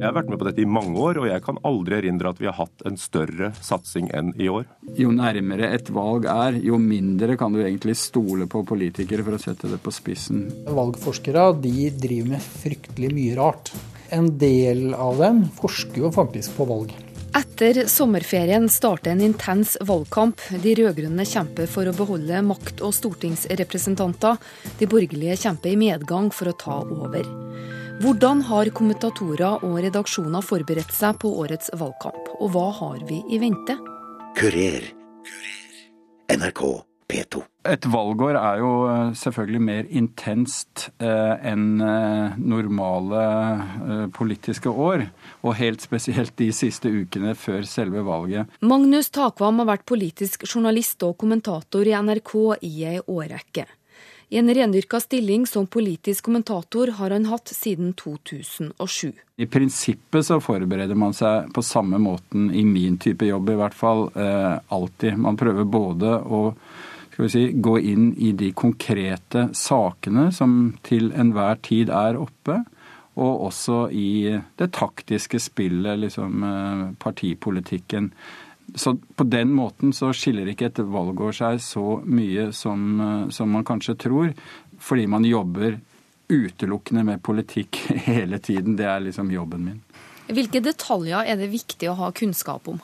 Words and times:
Jeg 0.00 0.08
har 0.08 0.14
vært 0.16 0.30
med 0.32 0.40
på 0.40 0.46
dette 0.46 0.62
i 0.64 0.68
mange 0.68 0.96
år, 0.96 1.18
og 1.20 1.26
jeg 1.28 1.42
kan 1.44 1.58
aldri 1.68 1.98
erindre 1.98 2.30
at 2.32 2.38
vi 2.40 2.46
har 2.48 2.56
hatt 2.56 2.84
en 2.88 2.94
større 2.96 3.50
satsing 3.60 4.06
enn 4.16 4.30
i 4.40 4.46
år. 4.48 4.64
Jo 4.96 5.10
nærmere 5.12 5.68
et 5.76 5.90
valg 5.92 6.24
er, 6.24 6.56
jo 6.64 6.78
mindre 6.80 7.36
kan 7.36 7.52
du 7.52 7.60
egentlig 7.60 7.98
stole 8.00 8.46
på 8.48 8.62
politikere, 8.64 9.26
for 9.26 9.36
å 9.36 9.42
sette 9.42 9.68
det 9.68 9.76
på 9.84 9.92
spissen. 9.92 10.46
Valgforskere 10.72 11.50
de 11.60 11.90
driver 11.92 12.32
med 12.32 12.48
fryktelig 12.62 13.12
mye 13.12 13.36
rart. 13.36 13.74
En 14.16 14.32
del 14.40 14.94
av 14.96 15.20
dem 15.20 15.44
forsker 15.60 16.06
jo 16.06 16.14
faktisk 16.16 16.56
på 16.56 16.70
valg. 16.72 16.96
Etter 17.36 17.84
sommerferien 17.86 18.64
starter 18.72 19.12
en 19.12 19.20
intens 19.22 19.76
valgkamp. 19.84 20.40
De 20.64 20.72
rød-grønne 20.80 21.28
kjemper 21.28 21.68
for 21.70 21.86
å 21.86 21.94
beholde 21.94 22.40
makt 22.48 22.80
og 22.82 22.96
stortingsrepresentanter. 22.96 24.40
De 24.80 24.88
borgerlige 24.90 25.36
kjemper 25.44 25.76
i 25.76 25.78
medgang 25.84 26.32
for 26.34 26.50
å 26.50 26.56
ta 26.56 26.80
over. 26.88 27.28
Hvordan 28.00 28.38
har 28.48 28.70
kommentatorer 28.72 29.60
og 29.66 29.74
redaksjoner 29.84 30.40
forberedt 30.40 30.92
seg 30.96 31.18
på 31.20 31.34
årets 31.42 31.68
valgkamp, 31.76 32.30
og 32.40 32.54
hva 32.54 32.70
har 32.78 33.02
vi 33.04 33.18
i 33.28 33.36
vente? 33.42 33.74
Kurer. 34.38 34.86
NRK 36.32 36.62
P2. 37.10 37.42
Et 37.68 37.88
valgår 37.92 38.38
er 38.40 38.62
jo 38.62 38.70
eh, 38.88 39.10
selvfølgelig 39.20 39.60
mer 39.66 39.90
intenst 40.00 40.86
eh, 40.96 41.34
enn 41.50 41.82
eh, 41.84 42.38
normale 42.40 43.24
eh, 43.26 44.06
politiske 44.16 44.72
år. 44.72 45.04
Og 45.44 45.58
helt 45.58 45.84
spesielt 45.84 46.32
de 46.40 46.48
siste 46.56 46.88
ukene 46.88 47.34
før 47.36 47.68
selve 47.68 48.06
valget. 48.06 48.48
Magnus 48.64 49.12
Takvam 49.12 49.60
har 49.60 49.74
vært 49.74 49.84
politisk 49.90 50.48
journalist 50.48 51.04
og 51.04 51.18
kommentator 51.20 51.84
i 51.84 51.92
NRK 52.00 52.34
i 52.64 52.72
ei 52.94 52.96
årrekke. 53.04 53.68
I 54.32 54.38
en 54.38 54.54
rendyrka 54.54 55.00
stilling 55.00 55.46
som 55.46 55.66
politisk 55.66 56.24
kommentator 56.24 56.86
har 56.86 57.10
han 57.10 57.24
hatt 57.26 57.48
siden 57.48 57.92
2007. 57.98 59.12
I 59.36 59.46
prinsippet 59.46 60.26
så 60.26 60.36
forbereder 60.38 60.94
man 60.94 61.16
seg 61.18 61.48
på 61.50 61.64
samme 61.66 61.98
måten, 61.98 62.46
i 62.54 62.62
min 62.62 62.94
type 63.02 63.26
jobb 63.26 63.50
i 63.50 63.56
hvert 63.58 63.74
fall, 63.74 64.04
eh, 64.14 64.60
alltid. 64.68 65.18
Man 65.18 65.38
prøver 65.40 65.66
både 65.66 66.12
å 66.22 66.42
si, 67.26 67.48
gå 67.52 67.74
inn 67.82 68.12
i 68.22 68.30
de 68.30 68.52
konkrete 68.54 69.48
sakene 69.50 70.28
som 70.30 70.76
til 70.86 71.10
enhver 71.10 71.58
tid 71.66 71.90
er 71.90 72.20
oppe, 72.20 72.60
og 73.18 73.48
også 73.48 73.80
i 73.90 74.38
det 74.62 74.70
taktiske 74.78 75.42
spillet, 75.42 75.98
liksom 76.06 76.46
eh, 76.46 76.86
partipolitikken. 77.02 78.12
Så 78.74 78.96
på 79.16 79.24
den 79.24 79.52
måten 79.56 79.94
så 79.96 80.12
skiller 80.16 80.50
ikke 80.50 80.70
et 80.70 80.82
valgår 80.84 81.36
seg 81.36 81.62
så 81.64 82.00
mye 82.04 82.50
som, 82.56 83.00
eh, 83.00 83.28
som 83.34 83.50
man 83.50 83.66
kanskje 83.66 83.96
tror, 83.98 84.34
fordi 84.78 85.06
man 85.10 85.24
jobber 85.24 85.78
utelukkende 86.30 87.04
med 87.04 87.22
politikk 87.22 87.82
hele 88.10 88.38
tiden. 88.38 88.76
Det 88.76 88.86
er 88.86 89.00
liksom 89.00 89.32
jobben 89.34 89.64
min. 89.66 89.82
Hvilke 90.30 90.62
detaljer 90.62 91.26
er 91.26 91.40
det 91.40 91.50
viktig 91.50 91.90
å 91.90 91.98
ha 91.98 92.12
kunnskap 92.14 92.68
om? 92.70 92.78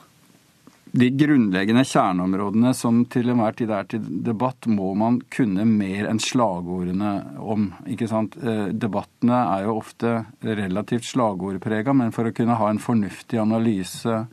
De 0.97 1.09
grunnleggende 1.11 1.83
kjerneområdene 1.85 2.71
som 2.75 3.01
til 3.11 3.29
enhver 3.31 3.55
tid 3.59 3.71
er 3.75 3.87
til 3.91 4.05
debatt, 4.23 4.69
må 4.71 4.93
man 4.97 5.19
kunne 5.33 5.65
mer 5.67 6.07
enn 6.07 6.19
slagordene 6.23 7.11
om. 7.43 7.67
ikke 7.91 8.07
sant? 8.09 8.37
Eh, 8.39 8.69
debattene 8.71 9.41
er 9.57 9.67
jo 9.67 9.75
ofte 9.81 10.13
relativt 10.41 11.09
slagordprega, 11.09 11.93
men 11.93 12.15
for 12.15 12.29
å 12.29 12.33
kunne 12.35 12.55
ha 12.59 12.69
en 12.71 12.81
fornuftig 12.81 13.39
analyse 13.41 14.23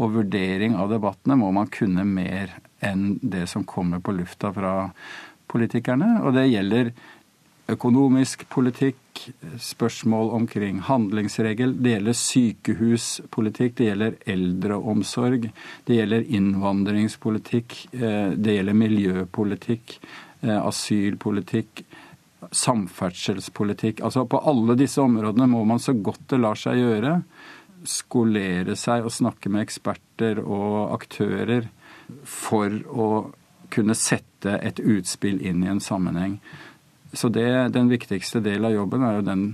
og 0.00 0.14
vurdering 0.16 0.76
av 0.80 0.90
debattene, 0.92 1.36
må 1.36 1.50
man 1.52 1.68
kunne 1.72 2.06
mer 2.08 2.56
enn 2.80 3.18
det 3.20 3.46
som 3.52 3.66
kommer 3.68 4.00
på 4.00 4.14
lufta 4.16 4.52
fra 4.56 4.74
politikerne. 5.50 6.20
Og 6.24 6.32
det 6.36 6.48
gjelder 6.48 6.92
økonomisk 7.70 8.48
politikk, 8.50 8.96
spørsmål 9.60 10.30
omkring 10.32 10.78
handlingsregel, 10.86 11.74
det 11.82 11.92
gjelder 11.94 12.16
sykehuspolitikk, 12.16 13.74
det 13.76 13.88
gjelder 13.90 14.16
eldreomsorg, 14.32 15.50
det 15.86 15.98
gjelder 15.98 16.24
innvandringspolitikk, 16.38 17.76
eh, 17.92 18.32
det 18.32 18.56
gjelder 18.56 18.78
miljøpolitikk, 18.80 19.98
eh, 20.42 20.56
asylpolitikk, 20.56 21.84
samferdselspolitikk. 22.50 24.00
Altså 24.00 24.24
På 24.24 24.40
alle 24.48 24.74
disse 24.74 25.00
områdene 25.00 25.46
må 25.46 25.64
man 25.64 25.78
så 25.78 25.92
godt 25.92 26.26
det 26.28 26.40
lar 26.40 26.56
seg 26.56 26.80
gjøre, 26.80 27.22
skolere 27.88 28.76
seg 28.76 29.06
og 29.06 29.14
snakke 29.14 29.50
med 29.52 29.64
eksperter 29.64 30.40
og 30.42 30.94
aktører 30.94 31.68
for 32.26 32.74
å 32.90 33.10
kunne 33.70 33.94
sette 33.94 34.56
et 34.58 34.80
utspill 34.82 35.40
inn 35.46 35.62
i 35.64 35.70
en 35.70 35.82
sammenheng. 35.82 36.38
Så 37.12 37.30
det, 37.32 37.72
den 37.74 37.90
viktigste 37.90 38.42
delen 38.42 38.68
av 38.70 38.74
jobben 38.74 39.04
er 39.06 39.18
jo 39.18 39.26
den, 39.26 39.44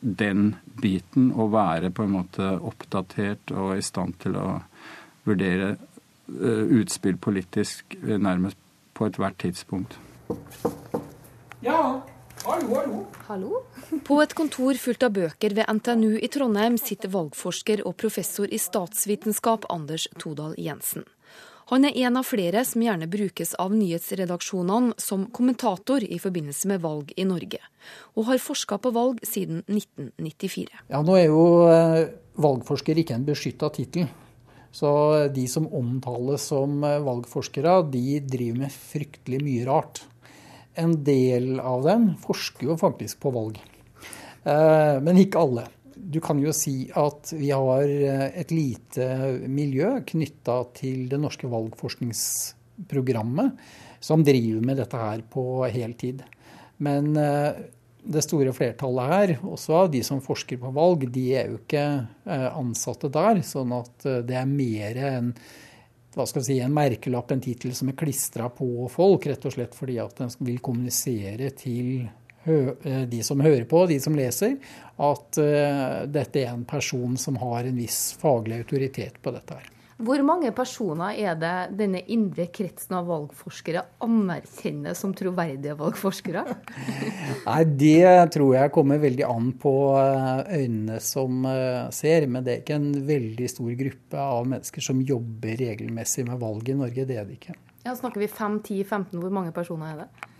den 0.00 0.44
biten, 0.80 1.30
å 1.32 1.48
være 1.52 1.92
på 1.94 2.06
en 2.06 2.14
måte 2.16 2.54
oppdatert 2.60 3.52
og 3.52 3.76
i 3.76 3.84
stand 3.84 4.18
til 4.22 4.36
å 4.40 4.46
vurdere 5.28 5.74
uh, 5.76 6.64
utspill 6.80 7.18
politisk 7.20 7.96
uh, 8.02 8.16
nærmest 8.16 8.58
på 8.96 9.08
ethvert 9.08 9.38
tidspunkt. 9.40 9.98
Ja, 11.64 12.02
hallo, 12.44 12.74
hallo. 12.74 13.06
Hallo? 13.26 13.62
På 14.04 14.18
et 14.22 14.34
kontor 14.34 14.78
fullt 14.80 15.02
av 15.06 15.14
bøker 15.14 15.54
ved 15.56 15.68
NTNU 15.68 16.18
i 16.18 16.28
Trondheim 16.32 16.78
sitter 16.80 17.12
valgforsker 17.12 17.84
og 17.86 17.96
professor 18.00 18.50
i 18.50 18.58
statsvitenskap 18.60 19.68
Anders 19.72 20.08
Todal 20.18 20.56
Jensen. 20.58 21.06
Han 21.70 21.86
er 21.88 21.96
en 22.04 22.18
av 22.18 22.26
flere 22.26 22.64
som 22.68 22.82
gjerne 22.84 23.06
brukes 23.08 23.54
av 23.62 23.72
nyhetsredaksjonene 23.72 24.98
som 25.00 25.28
kommentator 25.32 26.04
i 26.04 26.18
forbindelse 26.20 26.68
med 26.68 26.82
valg 26.82 27.14
i 27.16 27.24
Norge, 27.24 27.62
og 28.18 28.26
har 28.28 28.42
forska 28.42 28.80
på 28.82 28.92
valg 28.92 29.22
siden 29.24 29.62
1994. 29.70 30.82
Ja, 30.90 31.00
Nå 31.06 31.16
er 31.16 31.30
jo 31.30 31.46
eh, 31.70 32.10
valgforsker 32.42 32.98
ikke 32.98 33.16
en 33.16 33.28
beskytta 33.28 33.70
tittel. 33.72 34.10
Så 34.72 34.88
de 35.32 35.46
som 35.48 35.68
omtales 35.68 36.48
som 36.50 36.82
eh, 36.84 37.00
valgforskere, 37.04 37.78
de 37.92 38.20
driver 38.26 38.64
med 38.66 38.74
fryktelig 38.74 39.40
mye 39.44 39.68
rart. 39.68 40.02
En 40.74 41.04
del 41.04 41.60
av 41.60 41.82
dem 41.84 42.14
forsker 42.22 42.66
jo 42.70 42.76
faktisk 42.80 43.20
på 43.20 43.30
valg, 43.34 43.58
eh, 44.44 45.00
men 45.04 45.16
ikke 45.20 45.38
alle. 45.42 45.64
Du 45.92 46.20
kan 46.24 46.38
jo 46.40 46.52
si 46.56 46.90
at 46.96 47.32
vi 47.36 47.50
har 47.52 47.82
eh, 47.84 48.40
et 48.40 48.50
lite 48.54 49.36
miljø 49.52 50.00
knytta 50.08 50.64
til 50.78 51.08
det 51.10 51.18
norske 51.20 51.48
valgforskningsprogrammet, 51.52 53.52
som 54.02 54.24
driver 54.24 54.60
med 54.64 54.76
dette 54.80 54.96
her 54.96 55.22
på 55.30 55.66
heltid. 55.68 56.22
Men 56.82 57.16
eh, 57.20 57.52
det 58.02 58.22
store 58.24 58.52
flertallet 58.56 59.12
her, 59.12 59.38
også 59.44 59.72
av 59.84 59.90
de 59.92 60.02
som 60.02 60.20
forsker 60.24 60.58
på 60.58 60.70
valg, 60.74 61.12
de 61.14 61.34
er 61.38 61.46
jo 61.52 61.58
ikke 61.60 61.84
ansatte 62.26 63.06
der. 63.12 63.42
Sånn 63.46 63.72
at 63.76 64.02
det 64.26 64.36
er 64.40 64.46
mer 64.50 64.96
enn 64.98 65.34
hva 66.14 66.26
skal 66.28 66.44
si, 66.44 66.58
en 66.60 66.74
merkelapp, 66.74 67.30
en 67.32 67.44
tittel 67.44 67.74
som 67.76 67.88
er 67.88 67.96
klistra 67.98 68.48
på 68.52 68.88
folk, 68.92 69.26
rett 69.30 69.46
og 69.48 69.54
slett 69.54 69.76
fordi 69.76 69.98
at 70.02 70.18
den 70.20 70.34
vil 70.44 70.60
kommunisere 70.64 71.52
til 71.56 72.08
de 72.42 73.20
som 73.22 73.40
hører 73.40 73.64
på, 73.70 73.84
de 73.86 74.00
som 74.02 74.16
leser, 74.18 74.56
at 74.98 75.38
uh, 75.38 76.02
dette 76.10 76.40
er 76.42 76.50
en 76.50 76.64
person 76.66 77.14
som 77.20 77.38
har 77.38 77.68
en 77.68 77.78
viss 77.78 78.16
faglig 78.18 78.64
autoritet 78.64 79.20
på 79.22 79.30
dette 79.30 79.60
her. 79.60 79.68
Hvor 80.02 80.22
mange 80.26 80.50
personer 80.56 81.14
er 81.14 81.36
det 81.38 81.76
denne 81.78 82.00
indre 82.10 82.48
kretsen 82.50 82.96
av 82.98 83.06
valgforskere 83.06 83.84
anerkjenner 84.02 84.96
som 84.98 85.12
troverdige 85.14 85.76
valgforskere? 85.78 86.42
Nei, 87.48 87.60
Det 87.78 88.32
tror 88.34 88.56
jeg 88.56 88.72
kommer 88.74 88.98
veldig 89.02 89.26
an 89.28 89.52
på 89.62 89.74
øynene 89.94 90.98
som 91.04 91.46
ser. 91.94 92.26
Men 92.26 92.42
det 92.42 92.54
er 92.54 92.64
ikke 92.64 92.80
en 92.80 92.90
veldig 93.06 93.50
stor 93.52 93.70
gruppe 93.78 94.26
av 94.26 94.50
mennesker 94.50 94.90
som 94.90 95.04
jobber 95.06 95.54
regelmessig 95.62 96.26
med 96.26 96.42
valg 96.42 96.72
i 96.72 96.78
Norge. 96.82 97.06
Det 97.06 97.20
er 97.20 97.28
det 97.28 97.38
ikke. 97.38 97.56
Ja, 97.86 97.94
Snakker 97.98 98.22
vi 98.22 98.30
5, 98.30 98.60
10, 98.62 98.84
15? 98.84 99.18
Hvor 99.22 99.34
mange 99.34 99.54
personer 99.54 99.94
er 99.94 100.04
det? 100.04 100.30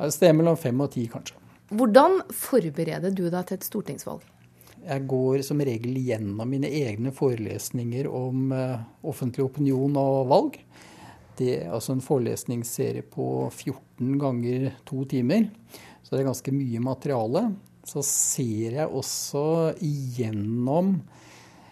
Det 0.00 0.28
er 0.28 0.36
mellom 0.38 0.56
5 0.58 0.86
og 0.86 0.90
10, 0.94 1.06
kanskje. 1.12 1.40
Hvordan 1.70 2.22
forbereder 2.34 3.12
du 3.14 3.28
deg 3.30 3.42
til 3.46 3.58
et 3.58 3.66
stortingsvalg? 3.66 4.22
Jeg 4.80 5.06
går 5.10 5.42
som 5.44 5.60
regel 5.64 5.98
gjennom 6.00 6.48
mine 6.48 6.68
egne 6.68 7.12
forelesninger 7.14 8.08
om 8.08 8.52
uh, 8.54 8.80
offentlig 9.06 9.44
opinion 9.44 9.96
og 10.00 10.30
valg. 10.30 10.58
Det 11.36 11.54
er 11.58 11.72
altså 11.72 11.94
en 11.94 12.04
forelesningsserie 12.04 13.04
på 13.08 13.26
14 13.48 14.18
ganger 14.20 14.70
to 14.88 15.04
timer. 15.08 15.48
Så 16.02 16.14
det 16.14 16.22
er 16.22 16.30
ganske 16.30 16.54
mye 16.54 16.82
materiale. 16.84 17.44
Så 17.86 18.04
ser 18.04 18.80
jeg 18.80 18.88
også 18.88 19.44
igjennom 19.84 20.98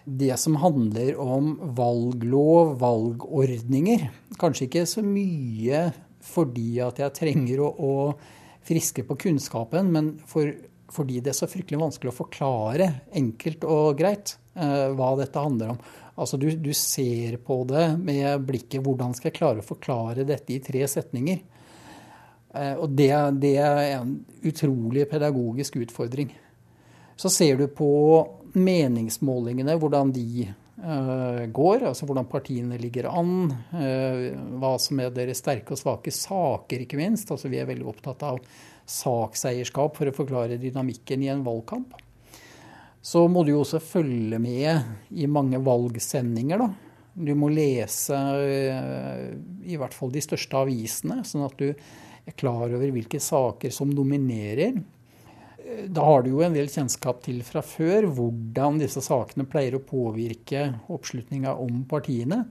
det 0.09 0.33
som 0.41 0.57
handler 0.63 1.19
om 1.21 1.53
valglov, 1.77 2.79
valgordninger. 2.81 4.09
Kanskje 4.41 4.69
ikke 4.69 4.87
så 4.89 5.05
mye 5.05 5.89
fordi 6.29 6.79
at 6.85 6.99
jeg 7.01 7.17
trenger 7.17 7.63
å, 7.65 7.69
å 7.73 7.93
friske 8.69 9.05
på 9.09 9.17
kunnskapen, 9.25 9.93
men 9.93 10.11
for 10.29 10.51
fordi 10.93 11.21
det 11.21 11.33
er 11.33 11.37
så 11.37 11.49
fryktelig 11.51 11.81
vanskelig 11.81 12.13
å 12.13 12.17
forklare 12.17 12.89
enkelt 13.17 13.65
og 13.69 13.99
greit 13.99 14.37
eh, 14.57 14.89
hva 14.97 15.13
dette 15.21 15.43
handler 15.43 15.75
om. 15.75 15.81
Altså 16.19 16.39
du, 16.41 16.49
du, 16.59 16.73
ser 16.75 17.37
på 17.45 17.61
det 17.69 17.93
med 18.01 18.47
blikket 18.49 18.83
hvordan 18.83 19.15
skal 19.15 19.31
jeg 19.31 19.39
klare 19.39 19.63
å 19.63 19.67
forklare 19.67 20.27
dette 20.27 20.57
i 20.57 20.63
tre 20.65 20.83
setninger. 20.91 21.43
Eh, 22.55 22.75
og 22.75 22.95
det, 22.97 23.13
det, 23.43 23.55
er 23.63 23.99
en 23.99 24.17
utrolig 24.49 25.05
pedagogisk 25.11 25.79
utfordring. 25.85 26.33
Så 27.19 27.31
ser 27.35 27.61
du 27.61 27.67
på 27.69 27.91
meningsmålingene, 28.59 29.75
hvordan 29.77 30.13
de 30.15 30.47
uh, 30.49 31.43
går, 31.53 31.89
altså 31.91 32.07
hvordan 32.07 32.29
partiene 32.31 32.79
ligger 32.81 33.11
an, 33.11 33.51
hva 34.63 34.71
som 34.81 35.03
er 35.03 35.11
deres 35.13 35.43
sterke 35.43 35.75
og 35.75 35.81
svake 35.81 36.15
saker, 36.15 36.85
ikke 36.87 37.01
minst. 37.01 37.29
Altså 37.35 37.51
Vi 37.51 37.59
er 37.59 37.67
veldig 37.69 37.89
opptatt 37.91 38.23
av 38.31 38.39
sakseierskap 38.89 39.97
for 39.99 40.11
å 40.11 40.17
forklare 40.17 40.61
dynamikken 40.61 41.25
i 41.25 41.31
en 41.33 41.45
valgkamp. 41.47 41.95
Så 43.05 43.25
må 43.31 43.45
du 43.45 43.53
jo 43.55 43.63
også 43.63 43.81
følge 43.81 44.41
med 44.43 45.15
i 45.15 45.29
mange 45.31 45.61
valgsendinger, 45.65 46.65
da. 46.65 46.69
Du 47.19 47.33
må 47.35 47.49
lese 47.51 48.15
uh, 48.15 49.25
i 49.67 49.79
hvert 49.79 49.95
fall 49.97 50.13
de 50.15 50.23
største 50.23 50.61
avisene, 50.61 51.25
sånn 51.27 51.47
at 51.47 51.57
du 51.59 51.73
er 51.73 52.37
klar 52.39 52.69
over 52.69 52.93
hvilke 52.95 53.19
saker 53.23 53.73
som 53.75 53.91
dominerer 53.95 54.79
da 55.89 56.05
har 56.05 56.23
du 56.23 56.31
jo 56.33 56.43
en 56.45 56.55
del 56.57 56.69
kjennskap 56.73 57.21
til 57.25 57.41
fra 57.47 57.63
før 57.65 58.09
hvordan 58.17 58.79
disse 58.81 59.03
sakene 59.05 59.47
pleier 59.49 59.77
å 59.77 59.85
påvirke 59.85 60.65
oppslutninga 60.93 61.55
om 61.61 61.83
partiene. 61.89 62.45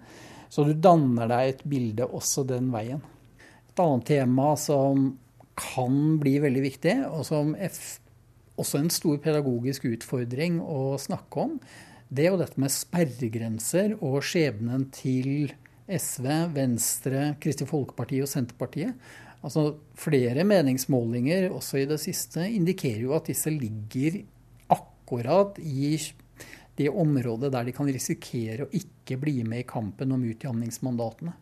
Så 0.49 0.63
du 0.67 0.73
danner 0.73 1.29
deg 1.31 1.49
et 1.49 1.63
bilde 1.67 2.07
også 2.07 2.45
den 2.47 2.69
veien. 2.73 3.01
Et 3.67 3.81
annet 3.83 4.05
tema 4.07 4.53
som 4.59 5.09
kan 5.57 6.17
bli 6.21 6.37
veldig 6.43 6.63
viktig, 6.63 6.95
og 7.09 7.25
som 7.27 7.53
er 7.57 7.73
også 8.57 8.81
en 8.81 8.91
stor 8.93 9.19
pedagogisk 9.21 9.87
utfordring 9.89 10.59
å 10.61 10.97
snakke 11.01 11.45
om, 11.47 11.55
det 12.07 12.25
er 12.25 12.31
jo 12.31 12.39
dette 12.39 12.61
med 12.61 12.71
sperregrenser 12.71 13.97
og 13.97 14.21
skjebnen 14.23 14.87
til 14.95 15.51
SV, 15.87 16.27
Venstre, 16.55 17.23
Kristelig 17.43 17.69
Folkeparti 17.71 18.21
og 18.23 18.29
Senterpartiet. 18.31 18.95
Altså, 19.45 19.77
flere 19.97 20.43
meningsmålinger 20.47 21.51
også 21.53 21.81
i 21.81 21.89
det 21.89 21.99
siste 22.01 22.47
indikerer 22.49 23.05
jo 23.05 23.13
at 23.17 23.29
disse 23.29 23.51
ligger 23.53 24.21
akkurat 24.73 25.59
i 25.61 25.97
det 26.77 26.89
området 26.89 27.51
der 27.53 27.67
de 27.67 27.73
kan 27.75 27.89
risikere 27.89 28.65
å 28.65 28.73
ikke 28.75 29.17
bli 29.21 29.41
med 29.47 29.63
i 29.63 29.67
kampen 29.67 30.13
om 30.13 30.25
utjamningsmandatene. 30.27 31.33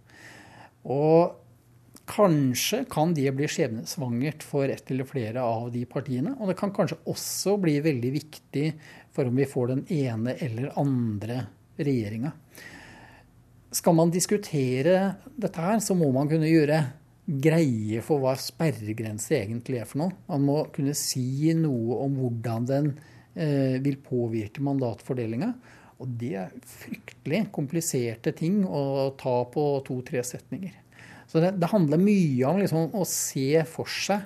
Og 0.92 1.45
kanskje 2.06 2.84
kan 2.90 3.14
det 3.18 3.32
bli 3.36 3.48
skjebnesvangert 3.50 4.44
for 4.46 4.70
ett 4.70 4.92
eller 4.92 5.08
flere 5.10 5.42
av 5.42 5.72
de 5.74 5.84
partiene. 5.90 6.36
Og 6.40 6.52
det 6.52 6.58
kan 6.60 6.74
kanskje 6.74 7.00
også 7.10 7.58
bli 7.62 7.80
veldig 7.86 8.12
viktig 8.14 8.66
for 9.16 9.30
om 9.30 9.40
vi 9.40 9.48
får 9.50 9.74
den 9.74 9.86
ene 9.94 10.36
eller 10.46 10.74
andre 10.80 11.42
regjeringa. 11.82 12.32
Skal 13.76 13.98
man 13.98 14.14
diskutere 14.14 15.16
dette 15.36 15.60
her, 15.60 15.82
så 15.84 15.98
må 15.98 16.12
man 16.16 16.30
kunne 16.32 16.48
gjøre 16.48 16.80
greie 17.26 18.04
for 18.06 18.22
hva 18.22 18.36
sperregrense 18.38 19.34
egentlig 19.36 19.82
er 19.82 19.90
for 19.90 20.04
noe. 20.04 20.16
Man 20.30 20.46
må 20.46 20.60
kunne 20.76 20.94
si 20.98 21.52
noe 21.58 21.98
om 22.06 22.20
hvordan 22.22 22.70
den 22.70 22.92
eh, 23.34 23.82
vil 23.84 23.98
påvirke 24.06 24.64
mandatfordelinga. 24.64 25.52
Og 26.04 26.16
det 26.20 26.34
er 26.38 26.56
fryktelig 26.70 27.46
kompliserte 27.56 28.36
ting 28.36 28.62
å 28.68 29.14
ta 29.20 29.38
på 29.52 29.68
to-tre 29.88 30.24
setninger. 30.28 30.85
Så 31.36 31.42
det, 31.44 31.50
det, 31.60 31.68
handler 31.68 32.00
mye 32.00 32.46
om 32.48 32.62
liksom, 32.62 32.94
å 32.96 33.04
se 33.04 33.60
for 33.68 33.92
seg 33.92 34.22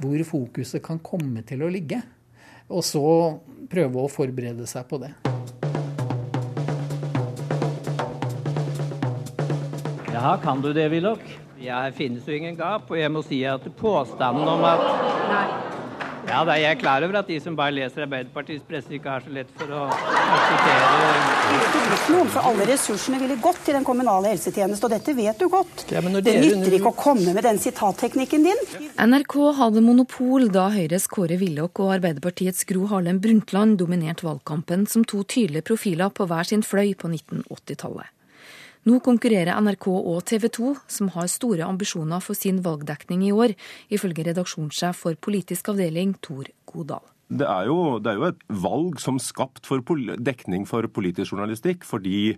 hvor 0.00 0.22
fokuset 0.24 0.80
kan 0.80 0.96
komme 1.04 1.42
til 1.44 1.60
å 1.60 1.68
ligge. 1.68 1.98
Og 2.72 2.80
så 2.80 3.02
prøve 3.68 4.00
å 4.00 4.08
forberede 4.08 4.64
seg 4.64 4.86
på 4.88 4.96
det. 5.02 5.10
Ja, 10.14 10.38
kan 10.40 10.64
du 10.64 10.70
det, 10.72 10.88
Willoch? 10.88 11.20
Ja, 11.60 11.82
det 11.84 11.98
finnes 12.00 12.24
jo 12.24 12.32
ingen 12.32 12.56
gap, 12.56 12.88
og 12.88 12.96
jeg 12.96 13.12
må 13.12 13.20
si 13.28 13.44
at 13.44 13.68
påstanden 13.76 14.48
om 14.56 14.64
at 14.64 14.88
Nei. 15.28 15.63
Ja, 16.34 16.40
da 16.42 16.56
er 16.56 16.64
jeg 16.64 16.80
klar 16.80 17.04
over 17.06 17.20
at 17.20 17.28
de 17.30 17.36
som 17.38 17.54
bare 17.54 17.70
leser 17.76 18.08
Arbeiderpartiets 18.08 18.64
presse, 18.66 18.90
ikke 18.96 19.12
har 19.12 19.22
så 19.22 19.30
lett 19.30 19.50
for 19.54 19.70
å 19.70 19.84
akseptere 19.86 20.88
noen, 22.10 22.30
for 22.32 22.48
alle 22.48 22.66
ressursene 22.66 23.20
ville 23.20 23.36
gått 23.42 23.60
til 23.66 23.76
den 23.78 23.86
kommunale 23.86 24.32
helsetjeneste, 24.32 24.88
og 24.88 24.94
dette 24.96 25.14
vet 25.14 25.38
du 25.38 25.46
godt. 25.52 25.84
Ja, 25.94 26.02
det 26.02 26.34
nytter 26.42 26.74
ikke 26.80 26.90
å 26.90 26.96
komme 26.98 27.36
med 27.36 27.46
den 27.46 27.60
sitatteknikken 27.62 28.48
din. 28.48 28.64
NRK 28.98 29.36
hadde 29.60 29.84
monopol 29.84 30.48
da 30.54 30.66
Høyres 30.74 31.06
Kåre 31.12 31.38
Willoch 31.38 31.78
og 31.84 31.94
Arbeiderpartiets 32.00 32.66
Gro 32.66 32.88
Harlem 32.90 33.22
Brundtland 33.22 33.78
dominerte 33.78 34.26
valgkampen 34.26 34.88
som 34.90 35.06
to 35.06 35.22
tydelige 35.22 35.68
profiler 35.70 36.10
på 36.10 36.26
hver 36.26 36.50
sin 36.50 36.66
fløy 36.66 36.96
på 36.98 37.14
1980-tallet. 37.14 38.10
Nå 38.84 38.98
konkurrerer 39.00 39.56
NRK 39.64 39.86
og 39.94 40.18
TV 40.28 40.50
2, 40.52 40.74
som 40.92 41.08
har 41.14 41.30
store 41.32 41.64
ambisjoner 41.64 42.20
for 42.20 42.36
sin 42.36 42.58
valgdekning 42.64 43.24
i 43.24 43.32
år, 43.32 43.56
ifølge 43.88 44.26
redaksjonssjef 44.28 45.00
for 45.06 45.16
politisk 45.16 45.72
avdeling 45.72 46.12
Tor 46.20 46.52
Godal. 46.68 47.13
Det 47.32 47.46
er, 47.48 47.66
jo, 47.70 47.98
det 48.04 48.10
er, 48.10 48.18
jo, 48.18 48.26
et 48.28 48.42
valg 48.62 48.98
som 49.00 49.16
skapt 49.22 49.64
for 49.64 49.80
dekning 50.20 50.66
for 50.68 50.84
politisk 50.92 51.32
journalistikk, 51.32 51.86
fordi 51.88 52.34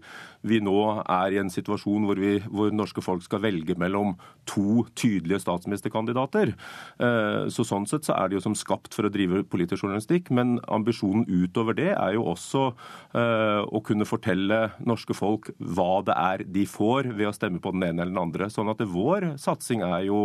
vi 0.47 0.61
nå 0.63 0.77
er 1.03 1.35
i 1.35 1.41
en 1.43 1.51
situasjon 1.51 2.07
hvor, 2.07 2.21
vi, 2.23 2.37
hvor 2.47 2.71
norske 2.71 3.03
folk 3.03 3.25
skal 3.27 3.43
velge 3.43 3.75
mellom 3.81 4.15
to 4.47 4.85
tydelige 4.95 5.43
statsministerkandidater. 5.43 6.55
Eh, 7.03 7.49
så 7.51 7.67
Sånn 7.67 7.89
sett 7.91 8.07
så 8.07 8.15
er 8.15 8.31
det 8.31 8.39
jo 8.39 8.45
som 8.45 8.55
skapt 8.55 8.95
for 8.95 9.09
å 9.09 9.11
drive 9.11 9.43
politisk 9.51 9.83
journalistikk, 9.83 10.31
men 10.31 10.61
ambisjonen 10.71 11.27
utover 11.27 11.75
det 11.75 11.91
er 11.97 12.15
jo 12.15 12.29
også 12.31 12.69
eh, 12.71 13.67
å 13.67 13.83
kunne 13.83 14.07
fortelle 14.07 14.69
norske 14.87 15.17
folk 15.19 15.51
hva 15.59 15.99
det 16.07 16.15
er 16.15 16.47
de 16.47 16.63
får 16.71 17.11
ved 17.19 17.33
å 17.33 17.35
stemme 17.35 17.59
på 17.59 17.75
den 17.75 17.89
ene 17.89 18.07
eller 18.07 18.15
den 18.15 18.23
andre. 18.23 18.49
Sånn 18.55 18.71
at 18.71 18.87
vår 18.87 19.33
satsing 19.43 19.83
er 19.83 20.07
jo 20.07 20.21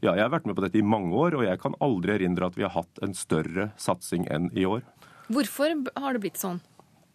ja, 0.00 0.14
jeg 0.16 0.24
har 0.24 0.32
vært 0.32 0.48
med 0.48 0.56
på 0.56 0.64
dette 0.64 0.80
i 0.80 0.86
mange 0.86 1.12
år, 1.12 1.36
og 1.36 1.44
jeg 1.44 1.60
kan 1.60 1.76
aldri 1.84 2.16
erindre 2.16 2.48
at 2.48 2.56
vi 2.56 2.64
har 2.64 2.72
hatt 2.72 3.00
en 3.04 3.12
større 3.16 3.70
satsing 3.80 4.26
enn 4.32 4.48
i 4.56 4.64
år. 4.68 4.84
Hvorfor 5.30 5.76
har 6.00 6.16
det 6.16 6.22
blitt 6.24 6.40
sånn? 6.40 6.58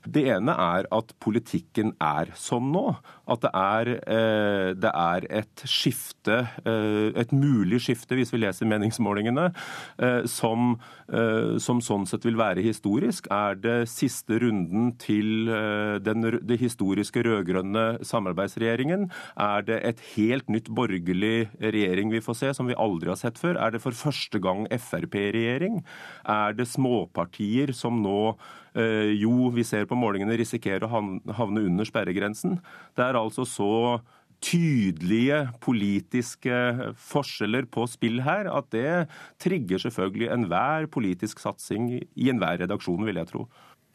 Det 0.06 0.24
ene 0.30 0.54
er 0.54 0.88
at 0.94 1.14
politikken 1.24 1.94
er 2.04 2.32
sånn 2.38 2.72
nå. 2.74 2.86
At 3.26 3.42
det 3.42 3.52
er, 3.58 3.90
eh, 4.06 4.74
det 4.78 4.92
er 4.92 5.26
et 5.42 5.64
skifte, 5.66 6.48
eh, 6.66 7.12
et 7.18 7.32
mulig 7.34 7.82
skifte, 7.82 8.16
hvis 8.16 8.32
vi 8.34 8.42
leser 8.44 8.70
meningsmålingene, 8.70 9.52
eh, 10.00 10.26
som, 10.26 10.78
som 11.62 11.82
sånn 11.82 12.06
sett 12.10 12.26
vil 12.26 12.38
være 12.38 12.64
historisk. 12.66 13.28
Er 13.32 13.56
det 13.56 13.90
siste 13.90 14.40
runden 14.42 14.98
til 14.98 15.46
den 16.02 16.26
det 16.42 16.58
historiske 16.60 17.22
rød-grønne 17.22 18.02
samarbeidsregjeringen? 18.02 19.12
Er 19.38 19.62
det 19.62 19.80
et 19.86 20.02
helt 20.16 20.50
nytt 20.50 20.70
borgerlig 20.70 21.50
regjering 21.62 22.10
vi 22.10 22.24
får 22.26 22.40
se, 22.42 22.54
som 22.54 22.68
vi 22.68 22.78
aldri 22.78 23.10
har 23.14 23.22
sett 23.22 23.38
før? 23.38 23.60
Er 23.62 23.72
det 23.72 23.82
for 23.82 23.92
første 23.92 24.42
gang 24.42 24.66
Frp-regjering? 24.68 25.84
Er 26.26 26.54
det 26.58 26.68
småpartier 26.74 27.74
som 27.74 28.02
nå 28.02 28.36
jo 28.76 29.50
vi 29.56 29.64
ser 29.64 29.88
på 29.88 29.96
målingene 29.96 30.36
risikerer 30.40 30.84
å 30.84 30.92
havne 31.38 31.64
under 31.64 31.88
sperregrensen. 31.88 32.60
Det 32.98 33.06
er 33.06 33.20
altså 33.20 33.46
så 33.48 33.72
tydelige 34.44 35.46
politiske 35.64 36.56
forskjeller 37.00 37.68
på 37.72 37.86
spill 37.90 38.20
her 38.26 38.50
at 38.52 38.68
det 38.76 39.06
trigger 39.42 39.82
selvfølgelig 39.82 40.32
enhver 40.36 40.90
politisk 40.92 41.42
satsing 41.44 41.88
i 41.98 42.30
enhver 42.30 42.60
redaksjon, 42.62 43.06
vil 43.08 43.22
jeg 43.22 43.32
tro. 43.32 43.46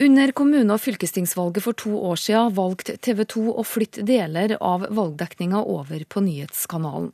Under 0.00 0.32
kommune- 0.32 0.72
og 0.72 0.80
fylkestingsvalget 0.80 1.62
for 1.62 1.76
to 1.76 1.92
år 1.92 2.16
siden 2.16 2.54
valgte 2.56 2.96
TV 2.96 3.26
2 3.28 3.42
å 3.52 3.64
flytte 3.68 4.04
deler 4.08 4.56
av 4.56 4.87
valgdekninga 4.88 5.60
over 5.60 6.06
på 6.08 6.22
nyhetskanalen. 6.25 7.12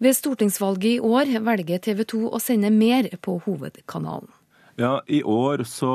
Ved 0.00 0.16
stortingsvalget 0.16 0.96
i 0.96 1.00
år 1.00 1.28
velger 1.44 1.80
TV 1.84 2.04
2 2.08 2.22
å 2.32 2.40
sende 2.40 2.70
mer 2.72 3.08
på 3.20 3.36
hovedkanalen. 3.44 4.32
Ja, 4.76 5.00
I 5.08 5.22
år 5.22 5.64
så 5.64 5.92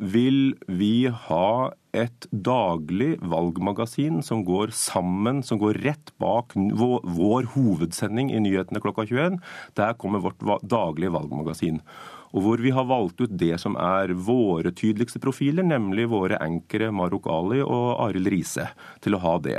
vil 0.00 0.54
vi 0.66 1.10
ha 1.28 1.72
et 1.92 2.26
daglig 2.30 3.16
valgmagasin 3.20 4.20
som 4.24 4.44
går 4.46 4.72
sammen, 4.72 5.42
som 5.44 5.60
går 5.60 5.80
rett 5.84 6.12
bak 6.22 6.54
vår, 6.56 7.50
hovedsending 7.54 8.30
i 8.32 8.40
nyhetene 8.40 8.80
klokka 8.82 9.04
21. 9.10 9.36
Der 9.76 9.98
kommer 10.00 10.24
vårt 10.24 10.40
daglige 10.64 11.12
valgmagasin. 11.12 11.82
Og 12.30 12.44
hvor 12.44 12.62
vi 12.62 12.70
har 12.70 12.86
valgt 12.86 13.20
ut 13.24 13.32
det 13.34 13.56
som 13.58 13.74
er 13.74 14.14
våre 14.14 14.70
tydeligste 14.70 15.18
profiler, 15.22 15.66
nemlig 15.66 16.06
våre 16.12 16.38
ankere 16.40 16.92
Marok 16.94 17.26
Ali 17.26 17.58
og 17.64 17.98
Arild 18.06 18.30
Riise, 18.30 18.68
til 19.02 19.18
å 19.18 19.22
ha 19.24 19.34
det. 19.42 19.58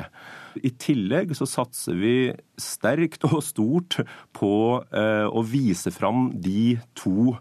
I 0.56 0.72
tillegg 0.80 1.36
så 1.36 1.48
satser 1.48 2.00
vi 2.00 2.16
sterkt 2.60 3.28
og 3.28 3.42
stort 3.44 4.00
på 4.36 4.54
eh, 4.88 5.28
å 5.28 5.44
vise 5.48 5.92
fram 5.96 6.30
de 6.40 6.78
to 6.98 7.36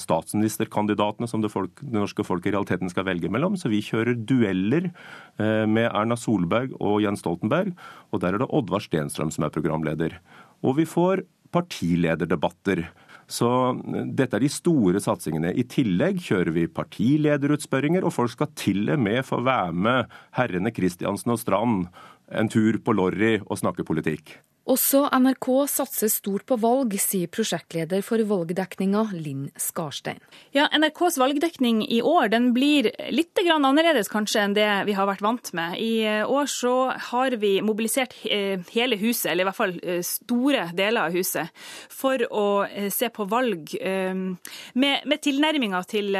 statsministerkandidatene 0.00 1.28
som 1.30 1.42
det, 1.42 1.52
folk, 1.52 1.74
det, 1.80 1.94
norske 1.94 2.24
folk 2.26 2.46
i 2.46 2.54
realiteten 2.54 2.90
skal 2.90 3.06
velge 3.06 3.30
mellom. 3.32 3.56
Så 3.58 3.70
vi 3.72 3.82
kjører 3.84 4.18
dueller 4.18 4.88
eh, 4.90 5.64
med 5.70 5.90
Erna 5.90 6.18
Solberg 6.18 6.74
og 6.80 7.00
Jens 7.04 7.22
Stoltenberg. 7.22 7.76
Og 8.10 8.24
der 8.24 8.34
er 8.34 8.42
det 8.42 8.50
Oddvar 8.50 8.82
Stenstrøm 8.84 9.32
som 9.34 9.46
er 9.46 9.54
programleder. 9.54 10.18
Og 10.66 10.80
vi 10.80 10.88
får 10.88 11.24
partilederdebatter. 11.54 12.86
Så 13.30 13.48
eh, 13.72 14.08
dette 14.10 14.38
er 14.38 14.44
de 14.44 14.52
store 14.52 15.02
satsingene. 15.02 15.54
I 15.54 15.66
tillegg 15.70 16.22
kjører 16.26 16.52
vi 16.56 16.68
partilederutspørringer, 16.70 18.06
og 18.06 18.16
folk 18.16 18.34
skal 18.34 18.50
til 18.58 18.88
og 18.92 19.02
med 19.02 19.22
få 19.26 19.42
være 19.46 19.76
med 19.76 20.16
herrene 20.38 20.74
Kristiansen 20.74 21.34
og 21.34 21.40
Strand 21.42 21.86
en 22.32 22.48
tur 22.52 22.80
på 22.84 22.96
Lorry 22.96 23.38
og 23.42 23.60
snakke 23.60 23.86
politikk. 23.88 24.36
Også 24.70 25.08
NRK 25.10 25.46
satser 25.66 26.10
stort 26.12 26.44
på 26.46 26.54
valg, 26.62 26.92
sier 27.02 27.26
prosjektleder 27.26 28.02
for 28.06 28.22
valgdekninga 28.22 29.08
Linn 29.18 29.48
Skarstein. 29.58 30.20
Ja, 30.54 30.68
NRKs 30.70 31.18
valgdekning 31.18 31.80
i 31.82 31.98
år 31.98 32.30
den 32.30 32.52
blir 32.54 32.92
litt 33.10 33.40
annerledes 33.42 34.06
kanskje 34.12 34.44
enn 34.44 34.54
det 34.54 34.68
vi 34.86 34.94
har 34.94 35.08
vært 35.10 35.24
vant 35.24 35.50
med. 35.56 35.74
I 35.82 36.04
eh, 36.06 36.30
år 36.30 36.46
så 36.46 36.92
har 37.10 37.34
vi 37.42 37.56
mobilisert 37.64 38.14
eh, 38.22 38.62
hele 38.70 38.96
huset, 39.00 39.32
eller 39.32 39.42
i 39.42 39.48
hvert 39.48 39.58
fall 39.58 39.74
eh, 39.82 39.98
store 40.06 40.68
deler 40.78 41.08
av 41.08 41.16
huset, 41.16 41.50
for 41.90 42.22
å 42.30 42.46
se 42.92 43.08
på 43.12 43.26
valg 43.30 43.72
med, 43.82 45.04
med 45.08 45.20
tilnærminga 45.22 45.80
til, 45.88 46.14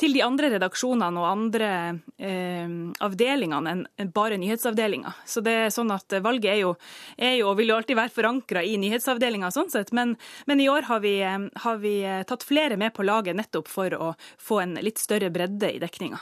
til, 0.00 0.14
de 0.14 0.22
andre 0.24 0.50
redaksjonene 0.54 1.20
og 1.20 1.28
andre 1.28 1.70
eh, 2.18 2.74
avdelingene 3.04 3.74
enn 3.74 4.12
bare 4.14 4.38
nyhetsavdelinga. 4.40 5.14
Så 5.26 5.42
det 5.44 5.53
er 5.54 5.72
sånn 5.74 5.92
at 5.94 6.18
valget 6.24 6.50
er 6.52 6.60
jo, 6.62 6.74
er 7.16 7.38
jo 7.38 7.50
og 7.50 7.58
vil 7.60 7.72
jo 7.72 7.78
alltid 7.78 7.98
være 7.98 8.14
forankra 8.14 8.64
i 8.66 8.76
nyhetsavdelinga, 8.82 9.50
sånn 9.54 9.72
sett, 9.72 9.92
men, 9.96 10.16
men, 10.50 10.62
i 10.62 10.68
år 10.70 10.88
har 10.90 11.02
vi, 11.04 11.16
har 11.22 11.82
vi 11.82 11.96
tatt 12.28 12.46
flere 12.46 12.78
med 12.80 12.94
på 12.96 13.06
laget 13.06 13.38
nettopp 13.38 13.70
for 13.70 13.94
å 13.94 14.14
få 14.38 14.62
en 14.64 14.78
litt 14.82 15.02
større 15.02 15.30
bredde 15.34 15.72
i 15.74 15.82
dekninga. 15.82 16.20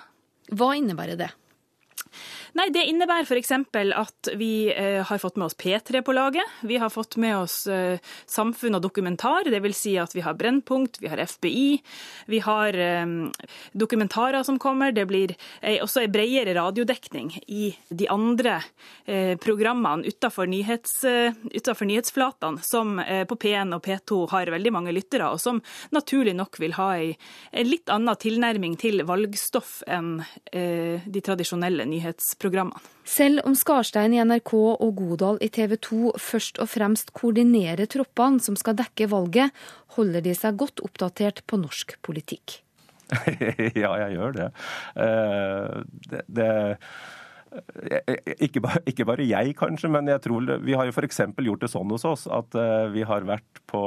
Hva 0.53 0.75
innebærer 0.77 1.19
det? 1.21 1.31
Nei, 2.52 2.66
Det 2.68 2.82
innebærer 2.85 3.25
f.eks. 3.25 3.52
at 3.97 4.28
vi 4.37 4.68
eh, 4.68 5.00
har 5.09 5.18
fått 5.18 5.38
med 5.40 5.47
oss 5.47 5.56
P3 5.56 6.02
på 6.04 6.12
laget. 6.12 6.44
Vi 6.61 6.76
har 6.76 6.90
fått 6.92 7.16
med 7.16 7.38
oss 7.38 7.66
eh, 7.66 7.97
Samfunn 8.28 8.76
og 8.76 8.82
dokumentar, 8.85 9.49
dvs. 9.49 9.78
Si 9.82 9.94
at 9.97 10.12
vi 10.12 10.21
har 10.21 10.37
Brennpunkt, 10.37 11.00
vi 11.00 11.09
har 11.09 11.23
FBI. 11.25 11.80
Vi 12.28 12.40
har 12.44 12.76
eh, 12.76 13.06
dokumentarer 13.73 14.44
som 14.44 14.59
kommer. 14.61 14.92
Det 14.92 15.06
blir 15.09 15.32
også 15.80 16.02
en 16.02 16.12
bredere 16.12 16.52
radiodekning 16.59 17.32
i 17.49 17.73
de 17.88 18.09
andre 18.12 18.59
programmene 19.42 20.06
utenfor, 20.06 20.47
nyhets, 20.50 21.00
utenfor 21.54 21.88
nyhetsflatene, 21.88 22.61
som 22.64 22.99
på 23.00 23.37
P1 23.40 23.73
og 23.75 23.82
P2 23.85 24.18
har 24.32 24.50
veldig 24.52 24.73
mange 24.75 24.94
lyttere, 24.94 25.30
og 25.32 25.40
som 25.40 25.61
naturlig 25.94 26.35
nok 26.37 26.59
vil 26.62 26.76
ha 26.76 26.88
en 27.00 27.68
litt 27.68 27.90
annen 27.92 28.18
tilnærming 28.18 28.76
til 28.80 29.02
valgstoff 29.09 29.80
enn 29.87 30.14
de 30.52 31.25
tradisjonelle 31.25 31.87
nyhetsprogrammene 31.88 32.41
programmene. 32.42 32.82
Selv 33.08 33.42
om 33.49 33.54
Skarstein 33.58 34.14
i 34.14 34.20
NRK 34.22 34.52
og 34.56 34.90
Godal 34.99 35.40
i 35.42 35.50
TV 35.52 35.76
2 35.82 36.12
først 36.22 36.61
og 36.62 36.70
fremst 36.70 37.14
koordinerer 37.16 37.88
troppene 37.90 38.42
som 38.42 38.58
skal 38.58 38.76
dekke 38.78 39.08
valget, 39.11 39.54
holder 39.96 40.25
de 40.25 40.34
seg 40.38 40.61
godt 40.61 40.82
oppdatert 40.87 41.42
på 41.50 41.58
norsk 41.62 41.96
politikk. 42.06 42.61
ja, 43.82 43.90
jeg 44.04 44.14
gjør 44.16 44.38
det. 44.38 44.52
Uh, 44.96 45.82
det, 46.08 46.22
det 46.32 46.50
ikke 48.40 48.62
bare, 48.64 48.80
ikke 48.88 49.04
bare, 49.04 49.25
jeg, 49.28 49.54
kanskje, 49.58 49.90
men 49.92 50.08
jeg 50.08 50.22
tror 50.25 50.44
det, 50.49 50.58
vi 50.64 50.76
har 50.78 50.88
jo 50.88 50.94
f.eks. 50.94 51.20
gjort 51.37 51.64
det 51.64 51.70
sånn 51.72 51.90
hos 51.92 52.06
oss 52.08 52.25
at 52.32 52.56
uh, 52.56 52.88
vi 52.94 53.04
har 53.04 53.26
vært 53.28 53.61
på 53.68 53.82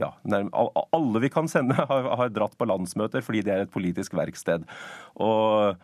ja, 0.00 0.10
nærm, 0.28 0.50
Alle 0.52 1.22
vi 1.24 1.32
kan 1.32 1.48
sende, 1.48 1.78
har, 1.78 2.10
har 2.20 2.34
dratt 2.34 2.58
på 2.58 2.68
landsmøter 2.68 3.24
fordi 3.24 3.44
det 3.46 3.54
er 3.54 3.64
et 3.64 3.72
politisk 3.72 4.16
verksted. 4.18 4.66
Og 5.16 5.78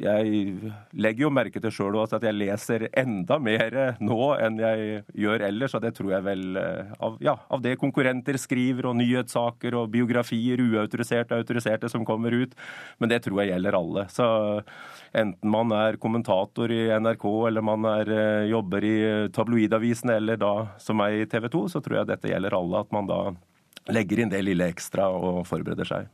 jeg 0.00 0.72
legger 0.96 1.24
jo 1.24 1.30
merke 1.32 1.60
til 1.62 1.72
sjøl 1.74 1.98
at 2.02 2.22
jeg 2.24 2.36
leser 2.36 2.86
enda 2.98 3.38
mer 3.42 3.76
nå 4.00 4.18
enn 4.40 4.60
jeg 4.60 5.00
gjør 5.24 5.44
ellers. 5.48 5.74
Og 5.76 5.82
det 5.84 5.92
tror 5.96 6.12
jeg 6.14 6.26
vel 6.26 6.60
eh, 6.60 6.92
av, 7.02 7.16
ja, 7.24 7.34
av 7.50 7.62
det 7.64 7.76
konkurrenter 7.80 8.38
skriver, 8.40 8.90
og 8.90 8.98
nyhetssaker 9.00 9.76
og 9.80 9.90
biografier, 9.92 10.62
uautoriserte 10.62 11.36
og 11.36 11.44
autoriserte, 11.44 11.90
som 11.92 12.06
kommer 12.08 12.34
ut. 12.36 12.54
Men 13.02 13.12
det 13.12 13.22
tror 13.24 13.42
jeg 13.42 13.52
gjelder 13.54 13.78
alle. 13.78 14.06
Så 14.12 14.28
enten 15.16 15.52
man 15.52 15.74
er 15.76 16.00
kommentator 16.00 16.72
i 16.72 16.82
NRK, 17.00 17.26
eller 17.50 17.66
man 17.66 17.88
er, 17.92 18.14
eh, 18.14 18.48
jobber 18.52 18.86
i 18.86 18.96
tabloidavisene, 19.34 20.20
eller 20.20 20.40
da 20.40 20.54
som 20.78 21.00
meg 21.00 21.18
i 21.18 21.28
TV 21.30 21.50
2, 21.50 21.66
så 21.74 21.84
tror 21.84 22.00
jeg 22.00 22.12
dette 22.14 22.32
gjelder 22.32 22.56
alle. 22.56 22.86
At 22.86 22.94
man 22.94 23.10
da 23.10 23.20
legger 23.90 24.22
inn 24.22 24.32
det 24.32 24.44
lille 24.44 24.70
ekstra 24.70 25.10
og 25.10 25.44
forbereder 25.48 25.88
seg. 25.88 26.10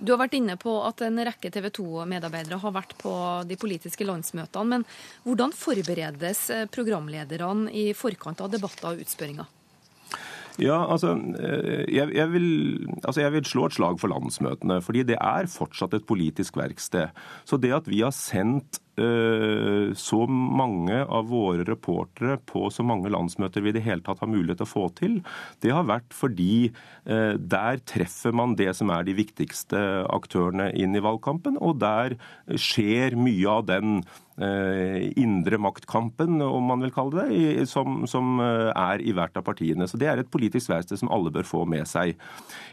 Du 0.00 0.14
har 0.14 0.20
vært 0.22 0.36
inne 0.38 0.56
på 0.60 0.72
at 0.86 1.02
en 1.04 1.20
rekke 1.28 1.50
TV 1.52 1.68
2-medarbeidere 1.76 2.60
har 2.62 2.72
vært 2.72 2.94
på 3.00 3.12
de 3.48 3.56
politiske 3.60 4.06
landsmøtene. 4.08 4.78
Men 4.78 4.86
hvordan 5.26 5.52
forberedes 5.56 6.44
eh, 6.54 6.66
programlederne 6.72 7.68
i 7.76 7.90
forkant 7.96 8.40
av 8.40 8.52
debatter 8.52 8.94
og 8.94 9.02
utspørringer? 9.04 9.48
Ja, 10.60 10.76
altså 10.92 11.14
eh, 11.40 11.84
jeg, 11.92 12.10
jeg, 12.16 12.28
vil, 12.32 12.48
altså 13.02 13.22
jeg, 13.22 13.34
vil, 13.36 13.48
slå 13.48 13.66
et 13.68 13.76
slag 13.76 14.00
for 14.00 14.12
landsmøtene. 14.12 14.80
fordi 14.84 15.04
det 15.12 15.18
er 15.20 15.50
fortsatt 15.52 15.94
et 15.96 16.08
politisk 16.08 16.56
verksted. 16.60 17.12
Så 17.44 17.60
det 17.60 17.72
at 17.76 17.88
vi 17.88 18.00
har 18.04 18.16
sendt 18.16 18.80
så 19.96 20.20
mange 20.30 21.02
av 21.04 21.28
våre 21.30 21.64
reportere 21.66 22.38
på 22.48 22.66
så 22.72 22.84
mange 22.86 23.10
landsmøter 23.12 23.64
vi 23.64 23.72
i 23.72 23.76
det 23.76 23.84
hele 23.84 24.04
tatt 24.06 24.22
har 24.22 24.30
mulighet 24.30 24.60
til 24.60 24.68
å 24.68 24.70
få 24.70 24.86
til, 24.98 25.18
det 25.64 25.72
har 25.74 25.88
vært 25.88 26.16
fordi 26.16 26.70
eh, 26.70 27.36
der 27.38 27.80
treffer 27.88 28.34
man 28.36 28.56
det 28.58 28.72
som 28.78 28.92
er 28.94 29.06
de 29.06 29.16
viktigste 29.18 29.80
aktørene 30.10 30.70
inn 30.78 30.96
i 30.96 31.04
valgkampen, 31.04 31.58
og 31.60 31.80
der 31.82 32.16
skjer 32.58 33.16
mye 33.18 33.56
av 33.56 33.66
den 33.70 34.02
eh, 34.40 35.10
indre 35.20 35.60
maktkampen, 35.62 36.40
om 36.44 36.70
man 36.72 36.84
vil 36.84 36.94
kalle 36.94 37.26
det, 37.30 37.66
som, 37.70 38.04
som 38.10 38.38
er 38.40 39.02
i 39.02 39.14
hvert 39.16 39.36
av 39.38 39.46
partiene. 39.46 39.88
Så 39.88 40.00
det 40.00 40.10
er 40.10 40.22
et 40.22 40.32
politisk 40.32 40.72
verksted 40.72 41.00
som 41.00 41.12
alle 41.12 41.32
bør 41.34 41.48
få 41.48 41.64
med 41.68 41.88
seg. 41.90 42.16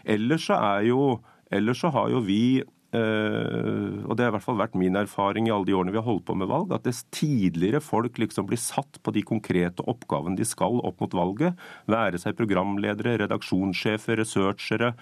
Ellers 0.07 0.48
så 0.50 0.60
jo 0.88 1.17
Ellers 1.53 1.79
så 1.79 1.91
har 1.96 2.10
jo 2.12 2.19
vi 2.25 2.60
og 2.98 4.13
det 4.18 4.25
har 4.25 4.32
i 4.32 4.36
hvert 4.36 4.46
fall 4.46 4.60
vært 4.60 4.77
min 4.80 4.98
erfaring 5.00 5.48
i 5.48 5.54
alle 5.54 5.68
de 5.68 5.75
årene 5.77 5.94
vi 5.94 6.00
har 6.00 6.08
holdt 6.08 6.25
på 6.27 6.36
med 6.39 6.50
valg, 6.51 6.74
at 6.75 6.86
dess 6.88 7.04
tidligere 7.13 7.82
folk 7.84 8.20
liksom 8.22 8.48
blir 8.50 8.60
satt 8.62 9.00
på 9.04 9.13
de 9.16 9.24
konkrete 9.27 9.86
oppgavene 9.88 10.39
de 10.39 10.48
skal 10.48 10.82
opp 10.88 11.01
mot 11.04 11.16
valget, 11.18 11.58
være 11.89 12.22
seg 12.22 12.38
programledere, 12.39 13.18
redaksjonssjefer, 13.24 14.22
researchere, 14.22 14.94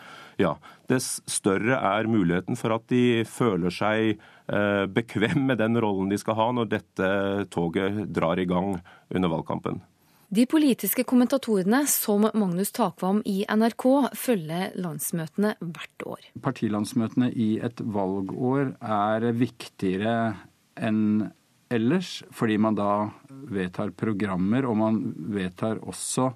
ja, 0.42 0.56
dess 0.92 1.20
større 1.32 1.80
er 1.80 2.12
muligheten 2.12 2.60
for 2.60 2.75
at 2.75 2.88
de 2.92 3.24
føler 3.30 3.74
seg 3.74 4.16
uh, 4.52 4.86
bekvem 4.92 5.46
med 5.50 5.62
den 5.64 5.80
rollen 5.82 6.12
de 6.12 6.20
skal 6.22 6.40
ha 6.40 6.52
når 6.56 6.72
dette 6.75 7.12
toget 7.54 8.06
drar 8.14 8.42
i 8.42 8.48
gang 8.50 8.75
under 9.14 9.32
valgkampen. 9.38 9.84
De 10.36 10.44
politiske 10.46 11.06
kommentatorene, 11.08 11.86
som 11.88 12.25
Magnus 12.34 12.74
Takvam 12.75 13.22
i 13.30 13.46
NRK, 13.48 13.86
følger 14.20 14.74
landsmøtene 14.84 15.54
hvert 15.62 16.06
år. 16.12 16.25
Partilandsmøtene 16.44 17.30
i 17.32 17.54
et 17.63 17.80
valgår 17.80 18.74
er 18.84 19.30
viktigere 19.38 20.15
enn 20.75 21.30
ellers, 21.72 22.18
fordi 22.36 22.58
man 22.60 22.75
da 22.75 22.89
vedtar 23.48 23.94
programmer, 23.96 24.68
og 24.68 24.75
man 24.82 25.00
vedtar 25.32 25.80
også 25.88 26.34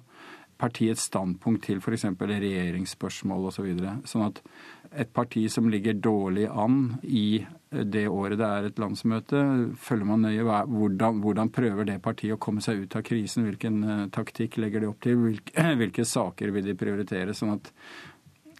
partiets 0.60 1.06
standpunkt 1.08 1.64
til 1.66 1.80
f.eks. 1.80 2.04
regjeringsspørsmål 2.20 3.48
osv. 3.50 3.70
Så 4.04 4.12
sånn 4.12 4.26
at 4.28 4.42
et 4.90 5.12
parti 5.14 5.44
som 5.52 5.70
ligger 5.70 5.96
dårlig 6.02 6.48
an 6.50 6.98
i 7.06 7.42
det 7.70 8.06
året 8.10 8.40
det 8.40 8.46
er 8.46 8.66
et 8.66 8.80
landsmøte, 8.82 9.40
følger 9.78 10.08
man 10.08 10.24
nøye 10.26 10.42
hvordan, 10.44 11.20
hvordan 11.22 11.52
prøver 11.54 11.86
det 11.86 12.00
partiet 12.02 12.34
å 12.34 12.42
komme 12.42 12.62
seg 12.64 12.84
ut 12.84 12.96
av 12.98 13.04
krisen? 13.06 13.46
Hvilken 13.46 13.82
uh, 13.86 14.06
taktikk 14.12 14.58
legger 14.58 14.82
de 14.82 14.90
opp 14.90 15.02
til? 15.06 15.20
Hvilke, 15.22 15.66
hvilke, 15.80 16.06
saker 16.06 16.54
vil 16.56 16.66
de 16.66 16.76
prioritere? 16.78 17.36
Sånn 17.36 17.54
at 17.54 17.70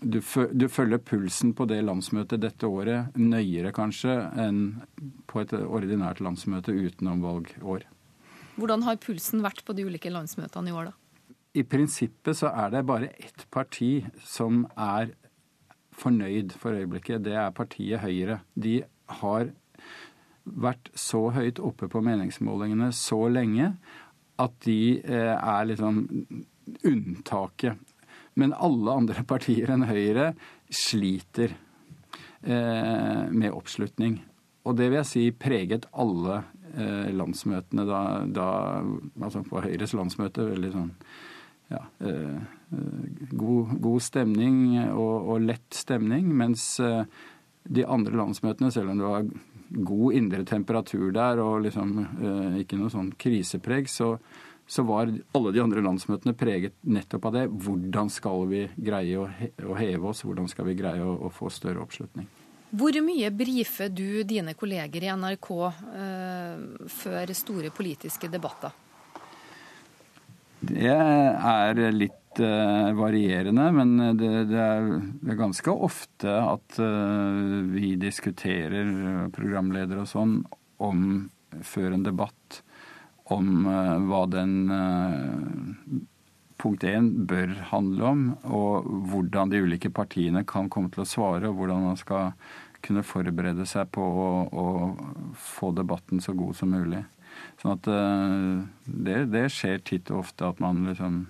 du, 0.01 0.21
du, 0.55 0.69
følger 0.73 1.03
pulsen 1.05 1.53
på 1.53 1.67
det 1.69 1.83
landsmøtet 1.85 2.41
dette 2.41 2.69
året 2.71 3.19
nøyere 3.21 3.75
kanskje 3.77 4.15
enn 4.41 4.63
på 5.29 5.43
et 5.43 5.53
ordinært 5.61 6.23
landsmøte 6.25 6.73
utenom 6.73 7.21
valgår. 7.27 7.85
Hvordan 8.61 8.87
har 8.87 9.01
pulsen 9.03 9.43
vært 9.45 9.65
på 9.67 9.77
de 9.77 9.85
ulike 9.89 10.13
landsmøtene 10.13 10.73
i 10.73 10.77
år, 10.77 10.93
da? 10.93 11.00
I 11.51 11.65
prinsippet 11.67 12.39
så 12.39 12.53
er 12.55 12.71
det 12.71 12.87
bare 12.87 13.11
ett 13.19 13.47
parti 13.51 14.05
som 14.23 14.63
er 14.79 15.11
fornøyd 15.99 16.55
for 16.59 16.77
øyeblikket. 16.79 17.25
Det 17.27 17.35
er 17.35 17.51
partiet 17.55 18.05
Høyre. 18.05 18.41
De 18.55 18.81
har 19.21 19.51
vært 20.45 20.91
så 20.99 21.27
høyt 21.35 21.61
oppe 21.63 21.89
på 21.91 22.03
meningsmålingene 22.05 22.91
så 22.97 23.25
lenge 23.33 23.73
at 24.41 24.55
de 24.65 25.01
eh, 25.03 25.35
er 25.35 25.67
liksom 25.69 26.05
unntaket. 26.87 27.77
Men 28.39 28.55
alle 28.55 28.95
andre 29.03 29.25
partier 29.33 29.75
enn 29.75 29.89
Høyre 29.91 30.33
sliter 30.71 31.57
eh, 32.47 33.27
med 33.27 33.51
oppslutning. 33.51 34.21
Og 34.65 34.79
det 34.79 34.91
vil 34.91 35.01
jeg 35.01 35.11
si 35.11 35.25
preget 35.35 35.89
alle 35.91 36.45
eh, 36.77 37.11
landsmøtene 37.17 37.87
da, 37.89 38.01
da, 38.29 38.49
Altså 39.25 39.43
på 39.47 39.65
Høyres 39.65 39.97
landsmøte 39.99 40.47
veldig 40.53 40.73
sånn 40.77 40.95
ja, 41.71 41.81
god, 43.31 43.77
god, 43.79 44.03
stemning 44.03 44.57
og, 44.91 45.31
og, 45.31 45.37
lett 45.45 45.77
stemning. 45.77 46.27
Mens 46.35 46.65
de 47.63 47.85
andre 47.87 48.19
landsmøtene, 48.19 48.73
selv 48.75 48.91
om 48.91 48.99
det 48.99 49.07
var 49.07 49.29
god 49.71 50.13
indre 50.13 50.45
temperatur 50.45 51.11
der 51.15 51.41
og 51.43 51.65
liksom 51.67 51.99
eh, 52.03 52.61
ikke 52.65 52.79
noe 52.81 52.91
sånn 52.93 53.13
krisepreg, 53.21 53.89
så, 53.91 54.15
så, 54.67 54.85
var 54.87 55.13
alle 55.37 55.55
de 55.55 55.63
andre 55.63 55.85
landsmøtene 55.85 56.35
preget 56.39 56.77
nettopp 56.83 57.31
av 57.31 57.39
det. 57.39 57.47
Hvordan 57.51 58.11
skal 58.13 58.47
vi 58.51 58.67
greie 58.77 59.21
å, 59.21 59.29
heve 59.79 60.11
oss? 60.11 60.25
Hvordan 60.27 60.51
skal 60.51 60.71
vi 60.71 60.79
greie 60.81 61.05
å, 61.05 61.17
å 61.29 61.33
få 61.35 61.53
større 61.53 61.85
oppslutning? 61.85 62.29
Hvor 62.71 62.95
mye 63.03 63.33
brifer 63.35 63.91
du 63.91 64.23
dine 64.23 64.55
kolleger 64.55 65.07
i 65.07 65.11
NRK 65.11 65.51
eh, 65.67 66.61
før 67.01 67.35
store 67.35 67.75
politiske 67.75 68.31
debatter? 68.31 68.75
Det 70.71 70.95
er 70.95 71.81
litt 71.95 72.41
uh, 72.43 72.91
varierende, 72.99 73.67
men 73.75 73.97
det, 74.19 74.31
det, 74.53 74.61
er, 74.61 75.37
ganske 75.39 75.75
ofte 75.75 76.37
at 76.39 76.79
uh, 76.79 77.67
vi 77.73 77.97
diskuterer, 78.01 79.29
programledere 79.35 80.05
og 80.05 80.11
sånn, 80.11 80.39
om 80.81 81.05
før 81.67 81.97
en 81.97 82.07
debatt 82.07 82.63
om 83.35 83.67
uh, 83.67 83.99
hva 84.07 84.25
den 84.31 84.57
punkt 86.61 86.85
én 86.85 87.13
bør 87.27 87.55
handle 87.71 88.09
om, 88.11 88.25
og 88.45 88.89
hvordan 89.11 89.53
de 89.53 89.63
ulike 89.65 89.91
partiene 89.95 90.45
kan 90.49 90.69
komme 90.73 90.93
til 90.93 91.05
å 91.05 91.09
svare, 91.09 91.49
og 91.49 91.57
hvordan 91.59 91.87
man 91.89 91.99
skal 91.99 92.35
kunne 92.85 93.05
forberede 93.05 93.67
seg 93.69 93.91
på 93.95 94.05
å, 94.05 94.29
å 94.49 95.35
få 95.37 95.73
debatten 95.77 96.21
så 96.25 96.35
god 96.37 96.57
som 96.57 96.73
mulig. 96.73 97.03
Sånn 97.61 97.77
at 97.77 97.89
uh, 97.93 98.65
det, 98.89 99.27
det, 99.35 99.45
skjer 99.53 99.83
titt 99.85 100.09
og 100.15 100.23
ofte 100.23 100.49
at 100.49 100.61
man 100.65 100.81
liksom 100.89 101.27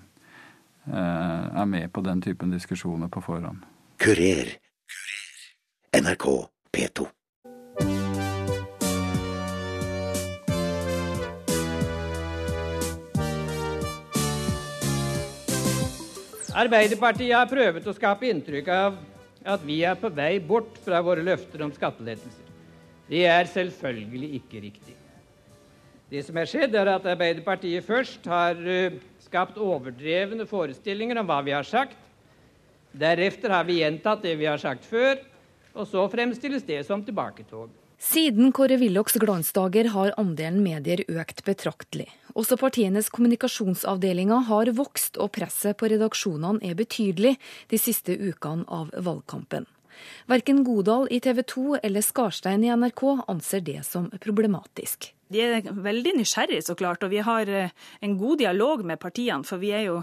uh, 0.87 0.93
er 0.95 1.65
med 1.67 1.91
på 1.91 2.03
den 2.05 2.23
typen 2.23 2.53
diskusjoner 2.55 3.11
på 3.11 3.23
forhånd. 3.25 3.65
Kurer. 3.99 4.53
NRK 5.91 6.27
P2. 6.71 7.09
Arbeiderpartiet 16.61 17.35
har 17.35 17.51
prøvd 17.51 17.85
å 17.87 17.95
skape 17.95 18.27
inntrykk 18.31 18.71
av 18.75 18.95
at 19.51 19.67
vi 19.67 19.81
er 19.87 19.99
på 19.99 20.11
vei 20.15 20.35
bort 20.39 20.79
fra 20.85 21.03
våre 21.03 21.23
løfter 21.25 21.63
om 21.65 21.75
skattelettelser. 21.75 22.47
Det 23.11 23.27
er 23.27 23.47
selvfølgelig 23.51 24.35
ikke 24.39 24.63
riktig. 24.63 25.00
Det 26.11 26.25
som 26.27 26.35
er 26.35 26.47
skjedd, 26.49 26.73
er 26.75 26.89
at 26.91 27.05
Arbeiderpartiet 27.07 27.85
først 27.87 28.25
har 28.27 28.57
uh, 28.59 28.97
skapt 29.23 29.55
overdrevne 29.55 30.43
forestillinger 30.43 31.21
om 31.21 31.29
hva 31.29 31.37
vi 31.45 31.53
har 31.55 31.63
sagt. 31.63 31.95
Deretter 32.91 33.53
har 33.55 33.63
vi 33.63 33.77
gjentatt 33.79 34.25
det 34.25 34.33
vi 34.35 34.49
har 34.49 34.59
sagt 34.59 34.83
før, 34.83 35.21
og 35.71 35.87
så 35.87 36.03
fremstilles 36.11 36.67
det 36.67 36.81
som 36.83 37.05
tilbaketog. 37.07 37.69
Siden 38.01 38.49
Kåre 38.51 38.75
Willochs 38.81 39.15
glansdager 39.21 39.91
har 39.93 40.11
andelen 40.19 40.59
medier 40.65 41.03
økt 41.07 41.45
betraktelig. 41.47 42.09
Også 42.35 42.57
partienes 42.59 43.07
kommunikasjonsavdelinger 43.13 44.49
har 44.49 44.73
vokst, 44.75 45.15
og 45.21 45.31
presset 45.37 45.77
på 45.79 45.93
redaksjonene 45.93 46.59
er 46.65 46.75
betydelig 46.75 47.37
de 47.71 47.79
siste 47.79 48.17
ukene 48.19 48.67
av 48.67 48.91
valgkampen. 48.97 49.69
Verken 50.27 50.65
Godal 50.67 51.07
i 51.13 51.21
TV 51.23 51.43
2 51.55 51.79
eller 51.85 52.03
Skarstein 52.03 52.67
i 52.67 52.75
NRK 52.75 53.05
anser 53.31 53.63
det 53.63 53.79
som 53.87 54.09
problematisk. 54.19 55.13
De 55.31 55.41
er 55.45 55.71
veldig 55.71 56.17
nysgjerrige, 56.19 56.65
så 56.65 56.75
klart, 56.77 57.03
og 57.03 57.13
vi 57.13 57.23
har 57.25 57.49
eh, 57.49 57.73
en 58.01 58.17
god 58.19 58.41
dialog 58.43 58.85
med 58.85 58.99
partiene. 59.01 59.47
For 59.47 59.61
vi 59.61 59.73
er 59.75 59.87
jo 59.87 60.01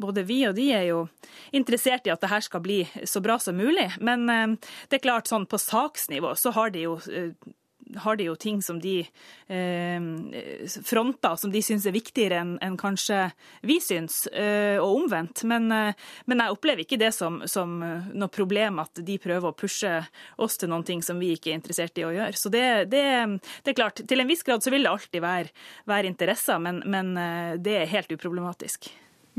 både 0.00 0.24
vi 0.24 0.40
og 0.48 0.56
de 0.56 0.70
er 0.72 0.86
jo 0.88 1.00
interessert 1.56 2.06
i 2.08 2.12
at 2.12 2.22
det 2.22 2.30
her 2.30 2.44
skal 2.44 2.62
bli 2.64 2.78
så 3.04 3.22
bra 3.24 3.36
som 3.42 3.58
mulig. 3.58 3.88
Men 4.00 4.28
eh, 4.32 4.72
det 4.88 5.00
er 5.00 5.06
klart, 5.08 5.30
sånn 5.30 5.48
på 5.50 5.60
saksnivå 5.60 6.34
så 6.38 6.54
har 6.56 6.74
de 6.74 6.86
jo 6.86 6.98
eh, 7.12 7.32
har 7.96 8.16
de 8.16 8.26
jo 8.28 8.36
ting 8.38 8.60
som 8.62 8.80
de 8.80 9.00
eh, 9.48 10.00
fronter, 10.84 11.36
som 11.36 11.52
de 11.52 11.62
syns 11.64 11.86
er 11.86 11.94
viktigere 11.96 12.40
enn 12.42 12.54
en 12.62 12.76
kanskje 12.80 13.24
vi 13.66 13.80
syns, 13.82 14.24
eh, 14.32 14.78
og 14.80 15.04
omvendt. 15.04 15.44
Men, 15.48 15.70
eh, 15.74 16.08
men, 16.26 16.44
jeg 16.44 16.56
opplever 16.56 16.84
ikke 16.84 17.00
det 17.00 17.12
som, 17.16 17.40
som, 17.50 17.78
noe 17.80 18.32
problem 18.32 18.80
at 18.82 19.02
de 19.06 19.18
prøver 19.22 19.50
å 19.50 19.56
pushe 19.56 19.92
oss 20.40 20.58
til 20.60 20.72
noen 20.72 20.86
ting 20.86 21.04
som 21.04 21.20
vi 21.20 21.34
ikke 21.36 21.52
er 21.52 21.60
interessert 21.60 21.98
i 22.00 22.06
å 22.06 22.14
gjøre. 22.14 22.38
Så 22.38 22.52
det, 22.52 22.66
det, 22.92 23.04
det 23.64 23.74
er 23.74 23.78
klart, 23.78 24.02
til 24.06 24.22
en 24.22 24.30
viss 24.30 24.46
grad 24.46 24.64
så 24.64 24.72
vil 24.72 24.86
det 24.86 24.94
alltid 24.94 25.24
være, 25.24 25.54
være 25.90 26.10
interesser, 26.10 26.60
men, 26.62 26.82
men 26.90 27.14
det 27.62 27.76
er 27.82 27.94
helt 27.94 28.12
uproblematisk 28.14 28.90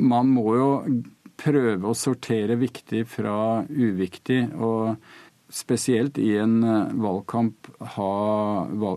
man 0.02 0.30
må 0.34 0.46
jo 0.56 0.70
prøve 1.42 1.90
å 1.90 1.98
sortere 1.98 2.58
viktig 2.60 3.04
fra 3.10 3.64
uviktig. 3.66 4.44
og 4.58 4.98
Spesielt 5.52 6.18
i 6.18 6.36
en 6.40 6.64
eh, 6.64 6.94
valgkamp, 7.04 7.68
ha, 7.96 8.12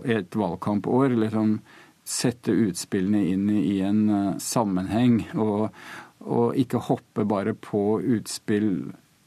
et 0.07 0.35
valgkampår, 0.35 1.17
liksom 1.25 1.57
sette 2.05 2.53
utspillene 2.53 3.23
inn 3.33 3.49
i 3.49 3.79
en 3.83 4.03
eh, 4.09 4.29
sammenheng. 4.39 5.19
Og, 5.35 5.67
og 6.25 6.59
ikke 6.59 6.85
hoppe 6.87 7.25
bare 7.27 7.55
på 7.59 7.99
utspill 7.99 8.69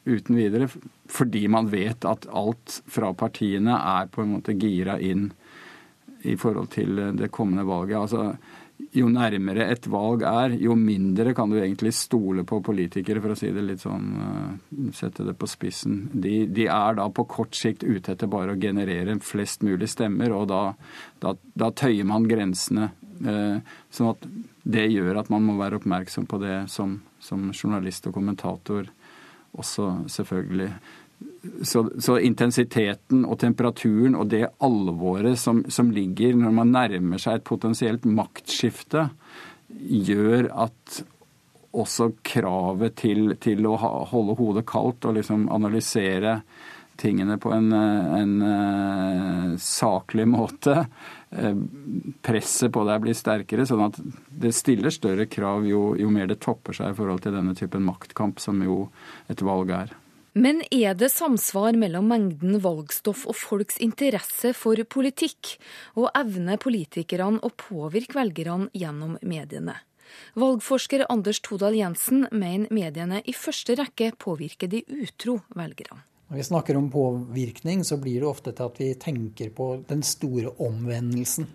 uten 0.09 0.39
videre. 0.39 0.71
Fordi 1.09 1.45
man 1.53 1.69
vet 1.73 2.07
at 2.09 2.29
alt 2.33 2.81
fra 2.89 3.13
partiene 3.17 3.77
er 3.77 4.09
på 4.13 4.25
en 4.25 4.39
måte 4.39 4.57
gira 4.57 4.97
inn 5.01 5.29
i 6.27 6.35
forhold 6.37 6.73
til 6.75 6.97
det 7.19 7.31
kommende 7.35 7.67
valget. 7.69 8.01
Altså, 8.01 8.25
jo 8.97 9.09
nærmere 9.13 9.67
et 9.73 9.87
valg 9.91 10.23
er, 10.29 10.55
jo 10.61 10.75
mindre 10.79 11.35
kan 11.37 11.51
du 11.51 11.59
egentlig 11.61 11.93
stole 11.97 12.45
på 12.49 12.61
politikere, 12.65 13.23
for 13.25 13.35
å 13.35 13.39
si 13.39 13.51
det 13.55 13.65
litt 13.65 13.83
sånn, 13.83 14.07
uh, 14.17 14.91
sette 14.97 15.27
det 15.27 15.35
på 15.39 15.49
spissen. 15.51 16.01
De, 16.13 16.47
de, 16.47 16.69
er 16.73 16.99
da 16.99 17.09
på 17.13 17.27
kort 17.29 17.57
sikt 17.59 17.85
ute 17.85 18.15
etter 18.15 18.31
bare 18.31 18.55
å 18.55 18.61
generere 18.61 19.19
flest 19.25 19.65
mulig 19.67 19.91
stemmer, 19.93 20.35
og 20.37 20.49
da, 20.53 20.63
da, 21.25 21.35
da 21.59 21.73
tøyer 21.77 22.09
man 22.09 22.29
grensene. 22.31 22.93
Uh, 23.19 23.59
sånn 23.93 24.13
at 24.15 24.29
det 24.69 24.87
gjør 24.93 25.23
at 25.23 25.33
man 25.33 25.45
må 25.47 25.57
være 25.59 25.81
oppmerksom 25.81 26.29
på 26.29 26.41
det 26.43 26.63
som, 26.73 27.01
som 27.25 27.51
journalist 27.55 28.07
og 28.09 28.15
kommentator 28.19 28.89
også, 29.59 30.05
selvfølgelig 30.13 30.73
så, 31.63 31.85
så, 31.99 32.19
intensiteten 32.23 33.25
og 33.27 33.39
temperaturen 33.43 34.17
og 34.19 34.31
det 34.33 34.45
alvoret 34.65 35.39
som, 35.41 35.65
som, 35.71 35.91
ligger 35.95 36.37
når 36.39 36.55
man 36.55 36.73
nærmer 36.75 37.23
seg 37.23 37.39
et 37.39 37.47
potensielt 37.49 38.07
maktskifte, 38.07 39.09
gjør 39.69 40.51
at 40.67 41.03
også 41.79 42.13
kravet 42.25 42.97
til, 43.03 43.35
til 43.43 43.67
å 43.69 43.77
ha, 43.81 43.93
holde 44.11 44.39
hodet 44.39 44.65
kaldt 44.69 45.07
og 45.09 45.19
liksom 45.19 45.47
analysere 45.53 46.41
tingene 46.99 47.37
på 47.39 47.53
en, 47.55 47.69
en 47.73 48.33
uh, 48.43 49.53
saklig 49.63 50.27
måte. 50.27 50.81
Uh, 51.31 51.61
presset 52.25 52.73
på 52.75 52.83
deg 52.89 53.05
blir 53.05 53.15
sterkere, 53.15 53.69
sånn 53.69 53.85
at 53.87 54.01
det 54.43 54.55
stiller 54.57 54.95
større 54.95 55.29
krav 55.31 55.69
jo, 55.69 55.93
jo 56.01 56.11
mer 56.11 56.27
det 56.31 56.41
topper 56.43 56.75
seg 56.75 56.91
i 56.91 56.99
forhold 56.99 57.23
til 57.23 57.37
denne 57.39 57.55
typen 57.59 57.87
maktkamp 57.87 58.43
som 58.43 58.65
jo 58.65 58.89
et 59.31 59.45
valg 59.47 59.75
er. 59.77 59.95
Men 60.39 60.61
er 60.71 60.95
det 60.95 61.09
samsvar 61.11 61.75
mellom 61.75 62.13
mengden 62.13 62.61
valgstoff 62.63 63.25
og 63.27 63.35
folks 63.35 63.81
interesse 63.83 64.53
for 64.55 64.79
politikk, 64.87 65.57
og 65.99 66.13
evner 66.15 66.61
politikerne 66.63 67.41
å 67.43 67.51
påvirke 67.59 68.15
velgerne 68.21 68.69
gjennom 68.71 69.17
mediene? 69.27 69.75
Valgforsker 70.39 71.09
Anders 71.11 71.41
Todal 71.43 71.75
Jensen 71.81 72.29
mener 72.31 72.71
mediene 72.71 73.19
i 73.27 73.35
første 73.35 73.75
rekke 73.81 74.13
påvirker 74.15 74.71
de 74.71 74.85
utro 75.01 75.41
velgerne. 75.59 76.05
Når 76.29 76.39
vi 76.39 76.47
snakker 76.47 76.79
om 76.79 76.87
påvirkning, 76.93 77.83
så 77.83 77.99
blir 77.99 78.21
det 78.21 78.31
ofte 78.31 78.53
til 78.55 78.71
at 78.71 78.79
vi 78.79 78.93
tenker 79.01 79.51
på 79.57 79.69
den 79.89 80.07
store 80.07 80.55
omvendelsen. 80.63 81.51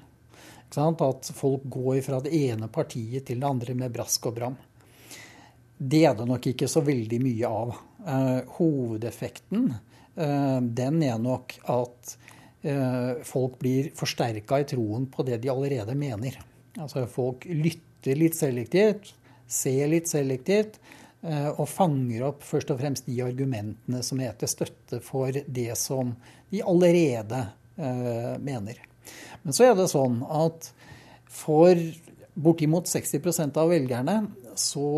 At 0.75 1.31
folk 1.37 1.69
går 1.71 2.01
fra 2.03 2.19
det 2.25 2.35
ene 2.35 2.67
partiet 2.73 3.29
til 3.29 3.39
det 3.39 3.47
andre 3.47 3.77
med 3.79 3.95
brask 3.95 4.27
og 4.27 4.35
bram. 4.41 4.59
Det 5.77 6.03
er 6.09 6.15
det 6.17 6.27
nok 6.27 6.51
ikke 6.51 6.67
så 6.67 6.83
veldig 6.83 7.19
mye 7.21 7.49
av. 7.49 7.75
Uh, 8.03 8.41
hovedeffekten 8.57 9.69
uh, 10.19 10.59
den 10.59 10.97
er 11.07 11.19
nok 11.23 11.53
at 11.71 12.15
uh, 12.67 13.21
folk 13.23 13.55
blir 13.61 13.93
forsterka 13.95 14.59
i 14.59 14.65
troen 14.67 15.05
på 15.11 15.23
det 15.23 15.39
de 15.43 15.51
allerede 15.53 15.95
mener. 15.95 16.35
Altså 16.75 17.05
folk 17.07 17.47
lytter 17.47 18.19
litt 18.19 18.35
selektivt, 18.35 19.13
ser 19.47 19.87
litt 19.91 20.11
selektivt, 20.11 20.81
og 21.23 21.69
fanger 21.71 22.25
opp 22.27 22.41
først 22.43 22.73
og 22.73 22.81
fremst 22.81 23.05
de 23.07 23.21
argumentene 23.23 24.01
som 24.03 24.19
er 24.19 24.33
til 24.35 24.49
støtte 24.51 24.97
for 24.99 25.31
det 25.31 25.77
som 25.79 26.09
de 26.51 26.59
allerede 26.59 27.37
mener. 28.43 28.81
Men 29.39 29.55
så 29.55 29.69
er 29.69 29.77
det 29.79 29.85
sånn 29.93 30.17
at 30.27 30.67
for 31.31 31.79
bortimot 32.33 32.91
60% 32.91 33.55
av 33.61 33.71
velgerne 33.71 34.17
så 34.59 34.89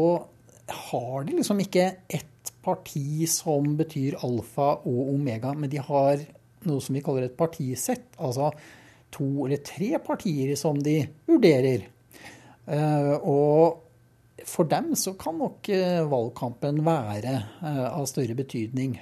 har 0.90 1.28
de 1.28 1.38
liksom 1.38 1.62
ikke 1.62 1.92
ett 2.10 2.35
parti 2.66 3.28
som 3.30 3.76
betyr 3.78 4.18
alfa 4.26 4.74
og 4.82 5.14
omega, 5.14 5.54
men 5.54 5.72
de 5.72 5.80
har 5.86 6.26
noe 6.66 6.82
som 6.82 6.98
vi 6.98 7.04
kaller 7.06 7.28
et 7.28 7.38
partisett. 7.38 8.10
Altså 8.18 8.52
to 9.16 9.28
eller 9.46 9.62
tre 9.64 9.96
partier 10.04 10.56
som 10.60 10.80
de 10.82 11.00
vurderer. 11.30 11.88
Eh, 12.66 13.12
og 13.22 13.82
for 14.46 14.68
dem 14.70 14.92
så 15.00 15.14
kan 15.18 15.38
nok 15.40 15.70
eh, 15.74 16.02
valgkampen 16.10 16.82
være 16.86 17.36
eh, 17.38 17.86
av 17.88 18.06
større 18.10 18.36
betydning. 18.38 18.98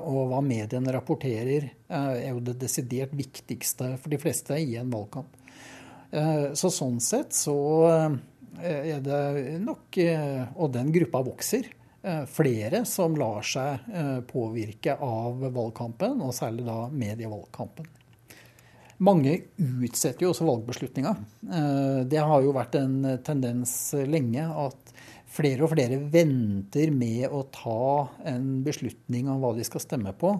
Og 0.00 0.22
hva 0.30 0.40
mediene 0.44 0.94
rapporterer, 0.94 1.68
er 1.90 2.30
jo 2.30 2.42
det 2.44 2.58
desidert 2.62 3.12
viktigste 3.16 3.96
for 4.00 4.12
de 4.12 4.20
fleste 4.22 4.58
i 4.58 4.76
en 4.80 4.90
valgkamp. 4.92 5.36
Så 6.58 6.72
sånn 6.74 6.96
sett 6.98 7.36
så 7.38 7.54
er 8.58 8.98
det 9.04 9.20
nok 9.62 9.94
Og 10.58 10.72
den 10.74 10.88
gruppa 10.90 11.20
vokser. 11.22 11.68
Flere 12.30 12.84
som 12.88 13.16
lar 13.18 13.44
seg 13.44 13.86
påvirke 14.30 14.94
av 15.04 15.42
valgkampen, 15.52 16.20
og 16.24 16.32
særlig 16.36 16.64
da 16.68 16.82
medievalgkampen. 16.88 17.88
Mange 19.00 19.38
utsetter 19.56 20.26
jo 20.26 20.34
også 20.34 20.44
valgbeslutninga. 20.44 21.14
Det 22.08 22.20
har 22.20 22.42
jo 22.44 22.52
vært 22.52 22.76
en 22.80 22.98
tendens 23.24 23.72
lenge 24.04 24.44
at 24.44 24.92
flere 25.30 25.64
og 25.64 25.72
flere 25.72 25.96
venter 26.12 26.92
med 26.92 27.24
å 27.32 27.46
ta 27.54 28.10
en 28.28 28.60
beslutning 28.66 29.30
om 29.30 29.40
hva 29.40 29.54
de 29.56 29.64
skal 29.64 29.84
stemme 29.84 30.12
på, 30.20 30.34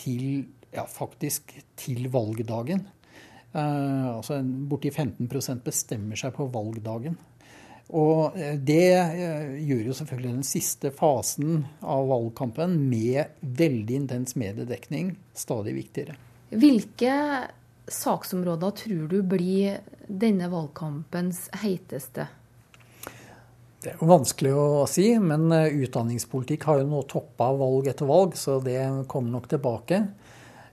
til, 0.00 0.46
ja, 0.72 0.86
faktisk 0.88 1.52
til 1.76 2.06
valgdagen. 2.12 2.86
Altså 3.56 4.40
Borti 4.70 4.92
15% 4.92 5.64
bestemmer 5.66 6.18
seg 6.20 6.34
på 6.36 6.48
valgdagen. 6.52 7.16
Og 7.94 8.34
eh, 8.38 8.56
det 8.58 8.88
uh, 8.98 9.52
gjør 9.62 9.90
jo 9.90 9.94
selvfølgelig 9.94 10.32
den 10.32 10.46
siste 10.46 10.90
fasen 10.94 11.60
av 11.86 12.08
valgkampen 12.10 12.74
med 12.90 13.36
veldig 13.40 14.00
intens 14.02 14.34
mediedekning 14.38 15.14
stadig 15.36 15.76
viktigere. 15.76 16.16
Hvilke 16.50 17.12
saksområder 17.86 18.74
tror 18.82 19.06
du 19.10 19.20
blir 19.22 19.78
denne 20.06 20.50
valgkampens 20.50 21.46
heiteste? 21.62 22.26
Det 23.82 23.92
er 23.92 24.00
jo 24.00 24.08
vanskelig 24.10 24.50
å 24.58 24.86
si, 24.90 25.12
men 25.22 25.46
eh, 25.54 25.70
utdanningspolitikk 25.86 26.66
har 26.66 26.82
jo 26.82 26.90
nå 26.90 27.04
toppa 27.06 27.52
valg 27.54 27.86
etter 27.92 28.08
valg, 28.08 28.34
så 28.34 28.58
det 28.64 28.80
kommer 29.06 29.36
nok 29.36 29.46
tilbake. 29.52 30.02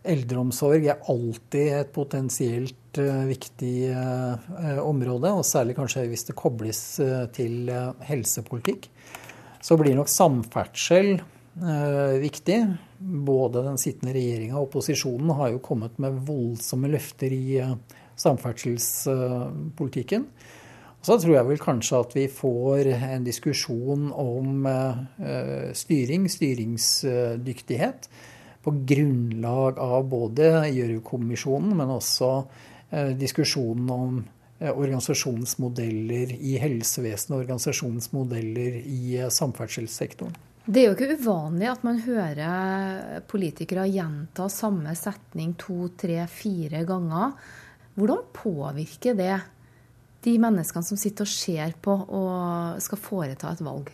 Eldreomsorg 0.03 0.83
er 0.91 1.05
alltid 1.11 1.67
et 1.77 1.91
potensielt 1.95 2.99
uh, 2.99 3.23
viktig 3.29 3.75
uh, 3.95 4.33
område, 4.83 5.31
og 5.31 5.45
særlig 5.47 5.75
kanskje 5.77 6.09
hvis 6.11 6.27
det 6.29 6.39
kobles 6.39 6.81
til 7.35 7.71
helsepolitikk. 8.07 8.81
Så 9.63 9.77
blir 9.79 9.95
nok 9.95 10.09
samferdsel 10.11 11.21
viktig. 12.19 12.57
Både 12.97 13.61
den 13.61 13.77
sittende 13.77 14.13
regjeringa 14.15 14.55
og 14.57 14.63
opposisjonen 14.71 15.29
har 15.37 15.49
jo 15.53 15.59
kommet 15.63 15.99
med 16.01 16.17
voldsomme 16.25 16.87
løfter 16.91 17.31
i 17.31 17.61
samferdselspolitikken. 18.19 20.25
Så 21.03 21.17
tror 21.19 21.35
jeg 21.35 21.47
vel 21.49 21.59
kanskje 21.59 21.97
at 21.99 22.13
vi 22.15 22.29
får 22.31 22.87
en 22.95 23.25
diskusjon 23.25 24.05
om 24.15 24.67
eh, 24.71 25.73
styring, 25.75 26.29
styringsdyktighet, 26.31 28.07
på 28.63 28.73
grunnlag 28.87 29.79
av 29.81 30.07
både 30.11 30.69
Gjørv-kommisjonen, 30.71 31.75
men 31.77 31.91
også 31.91 32.31
eh, 32.89 33.11
diskusjonen 33.19 33.91
om 33.91 34.21
eh, 34.59 34.71
organisasjonsmodeller 34.71 36.33
i 36.39 36.55
helsevesenet, 36.61 37.35
og 37.35 37.43
organisasjonsmodeller 37.43 38.79
i 38.81 39.19
samferdselssektoren. 39.27 40.35
Det 40.63 40.79
er 40.79 40.85
jo 40.87 40.95
ikke 40.95 41.17
uvanlig 41.19 41.67
at 41.67 41.81
man 41.83 41.97
hører 42.05 43.23
politikere 43.27 43.83
gjenta 43.91 44.45
samme 44.47 44.93
setning 44.95 45.57
to, 45.59 45.89
tre, 45.99 46.21
fire 46.31 46.85
ganger. 46.87 47.33
Hvordan 47.99 48.21
påvirker 48.31 49.17
det 49.19 49.33
de 50.23 50.37
menneskene 50.39 50.87
som 50.87 50.99
sitter 50.99 51.27
og 51.27 51.33
ser 51.33 51.75
på 51.83 51.97
og 52.07 52.79
skal 52.79 53.01
foreta 53.01 53.51
et 53.51 53.65
valg? 53.65 53.91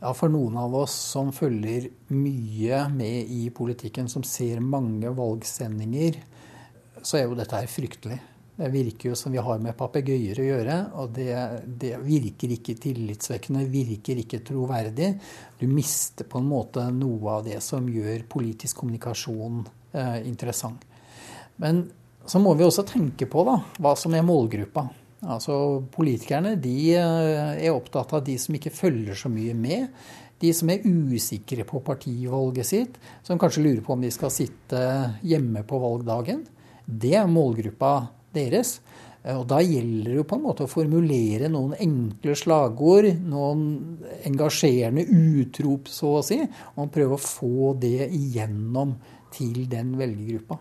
Ja, 0.00 0.14
For 0.16 0.32
noen 0.32 0.56
av 0.56 0.72
oss 0.80 0.94
som 1.12 1.28
følger 1.32 1.90
mye 2.16 2.86
med 2.88 3.28
i 3.28 3.50
politikken, 3.52 4.08
som 4.08 4.24
ser 4.24 4.62
mange 4.64 5.10
valgsendinger, 5.12 6.16
så 7.02 7.18
er 7.18 7.26
jo 7.26 7.36
dette 7.36 7.58
her 7.58 7.68
fryktelig. 7.68 8.16
Det 8.60 8.68
virker 8.72 9.10
jo 9.10 9.16
som 9.16 9.32
vi 9.32 9.40
har 9.44 9.60
med 9.60 9.76
papegøyer 9.76 10.40
å 10.40 10.46
gjøre, 10.46 10.78
og 11.00 11.12
det, 11.16 11.34
det, 11.80 11.94
virker 12.04 12.56
ikke 12.56 12.78
tillitsvekkende, 12.80 13.66
virker 13.72 14.20
ikke 14.20 14.40
troverdig. 14.44 15.14
Du 15.60 15.66
mister 15.68 16.28
på 16.28 16.40
en 16.40 16.48
måte 16.48 16.84
noe 16.92 17.36
av 17.36 17.44
det 17.46 17.60
som 17.64 17.88
gjør 17.88 18.24
politisk 18.28 18.80
kommunikasjon 18.80 19.62
eh, 19.96 20.18
interessant. 20.28 20.84
Men 21.60 21.86
så 22.28 22.40
må 22.40 22.52
vi 22.56 22.64
også 22.64 22.84
tenke 22.88 23.28
på 23.28 23.44
da, 23.48 23.58
hva 23.80 23.94
som 24.00 24.16
er 24.16 24.24
målgruppa. 24.24 24.88
Altså 25.20 25.54
Politikerne 25.92 26.54
de 26.60 26.94
eh, 26.96 27.66
er 27.66 27.74
opptatt 27.74 28.14
av 28.16 28.24
de 28.24 28.38
som 28.40 28.56
ikke 28.56 28.72
følger 28.72 29.18
så 29.18 29.28
mye 29.32 29.56
med. 29.56 29.90
De 30.40 30.52
som 30.56 30.70
er 30.72 30.86
usikre 30.86 31.66
på 31.68 31.82
partivalget 31.84 32.68
sitt, 32.68 32.96
som 33.26 33.40
kanskje 33.40 33.66
lurer 33.66 33.82
på 33.84 33.92
om 33.92 34.00
de 34.00 34.12
skal 34.14 34.32
sitte 34.32 34.80
hjemme 35.20 35.66
på 35.68 35.80
valgdagen. 35.82 36.46
Det 36.86 37.12
er 37.20 37.28
målgruppa 37.28 37.92
deres. 38.32 38.78
Eh, 39.22 39.36
og 39.36 39.44
Da 39.50 39.60
gjelder 39.60 40.08
det 40.08 40.18
jo 40.22 40.26
på 40.30 40.38
en 40.38 40.46
måte 40.46 40.64
å 40.64 40.72
formulere 40.72 41.52
noen 41.52 41.76
enkle 41.76 42.36
slagord, 42.38 43.10
noen 43.20 44.00
engasjerende 44.24 45.04
utrop, 45.04 45.92
så 45.92 46.16
å 46.18 46.24
si, 46.24 46.40
og 46.76 46.92
prøve 46.94 47.18
å 47.18 47.24
få 47.24 47.74
det 47.80 48.08
igjennom 48.08 48.96
til 49.34 49.66
den 49.70 49.92
velgergruppa. 50.00 50.58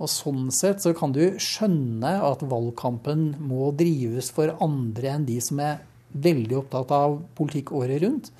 Og 0.00 0.08
Sånn 0.08 0.48
sett 0.54 0.80
så 0.80 0.94
kan 0.96 1.12
du 1.12 1.22
skjønne 1.36 2.14
at 2.24 2.42
valgkampen 2.48 3.34
må 3.44 3.70
drives 3.76 4.30
for 4.32 4.54
andre 4.64 5.14
enn 5.14 5.26
de 5.28 5.36
som 5.44 5.60
er 5.60 5.82
veldig 6.10 6.56
opptatt 6.62 6.94
av 6.96 7.18
politikk 7.38 7.74
året 7.76 8.00
rundt. 8.02 8.30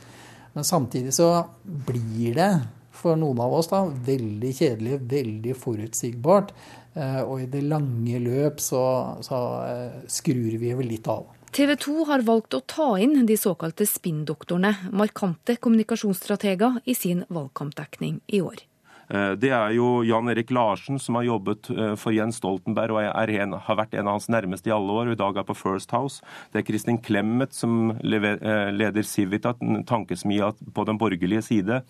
Men 0.57 0.67
samtidig 0.67 1.13
så 1.15 1.29
blir 1.63 2.35
det 2.39 2.53
for 3.01 3.19
noen 3.21 3.41
av 3.45 3.53
oss 3.61 3.71
da 3.71 3.85
veldig 3.87 4.53
kjedelig, 4.57 5.01
veldig 5.11 5.57
forutsigbart. 5.57 6.55
Eh, 6.95 7.21
og 7.23 7.45
i 7.45 7.51
det 7.53 7.63
lange 7.69 8.19
løp 8.25 8.59
så, 8.63 8.83
så 9.25 9.43
eh, 9.69 10.01
skrur 10.11 10.57
vi 10.59 10.73
vel 10.75 10.91
litt 10.91 11.07
av. 11.13 11.29
TV 11.55 11.75
2 11.83 12.07
har 12.07 12.23
valgt 12.27 12.55
å 12.55 12.63
ta 12.67 12.93
inn 13.03 13.27
de 13.27 13.37
såkalte 13.39 13.87
spinndoktorene, 13.87 14.91
markante 14.95 15.57
kommunikasjonsstrateger, 15.59 16.81
i 16.87 16.95
sin 16.95 17.25
valgkampdekning 17.29 18.21
i 18.31 18.43
år. 18.47 18.63
Eh, 19.11 19.33
det 19.43 19.51
er 19.51 19.73
jo 19.75 20.01
Jan 20.07 20.31
Erik 20.31 20.53
Larsen 20.55 21.01
som 21.03 21.19
har 21.19 21.27
jobbet 21.27 21.71
eh, 21.75 21.95
for 21.99 22.15
Jens 22.15 22.39
Stoltenberg 22.39 22.95
og 22.95 23.31
en, 23.35 23.57
har 23.59 23.79
vært 23.81 23.97
en 23.99 24.07
av 24.07 24.21
hans 24.21 24.31
nærmeste 24.31 24.71
i 24.71 24.75
alle 24.75 24.95
år, 24.95 25.11
og 25.11 25.17
i 25.17 25.23
dag 25.23 25.41
er 25.41 25.49
på 25.49 25.57
First 25.59 25.95
House. 25.97 26.23
Det 26.53 26.63
er 26.63 26.69
Kristin 26.69 27.01
Clemet 27.03 27.57
som 27.57 27.97
eh, 27.99 28.71
leder 28.71 29.07
Civita, 29.07 29.57
tankesmia 29.89 30.53
på 30.75 30.87
den 30.87 31.01
borgerlige 31.01 31.43
side 31.49 31.83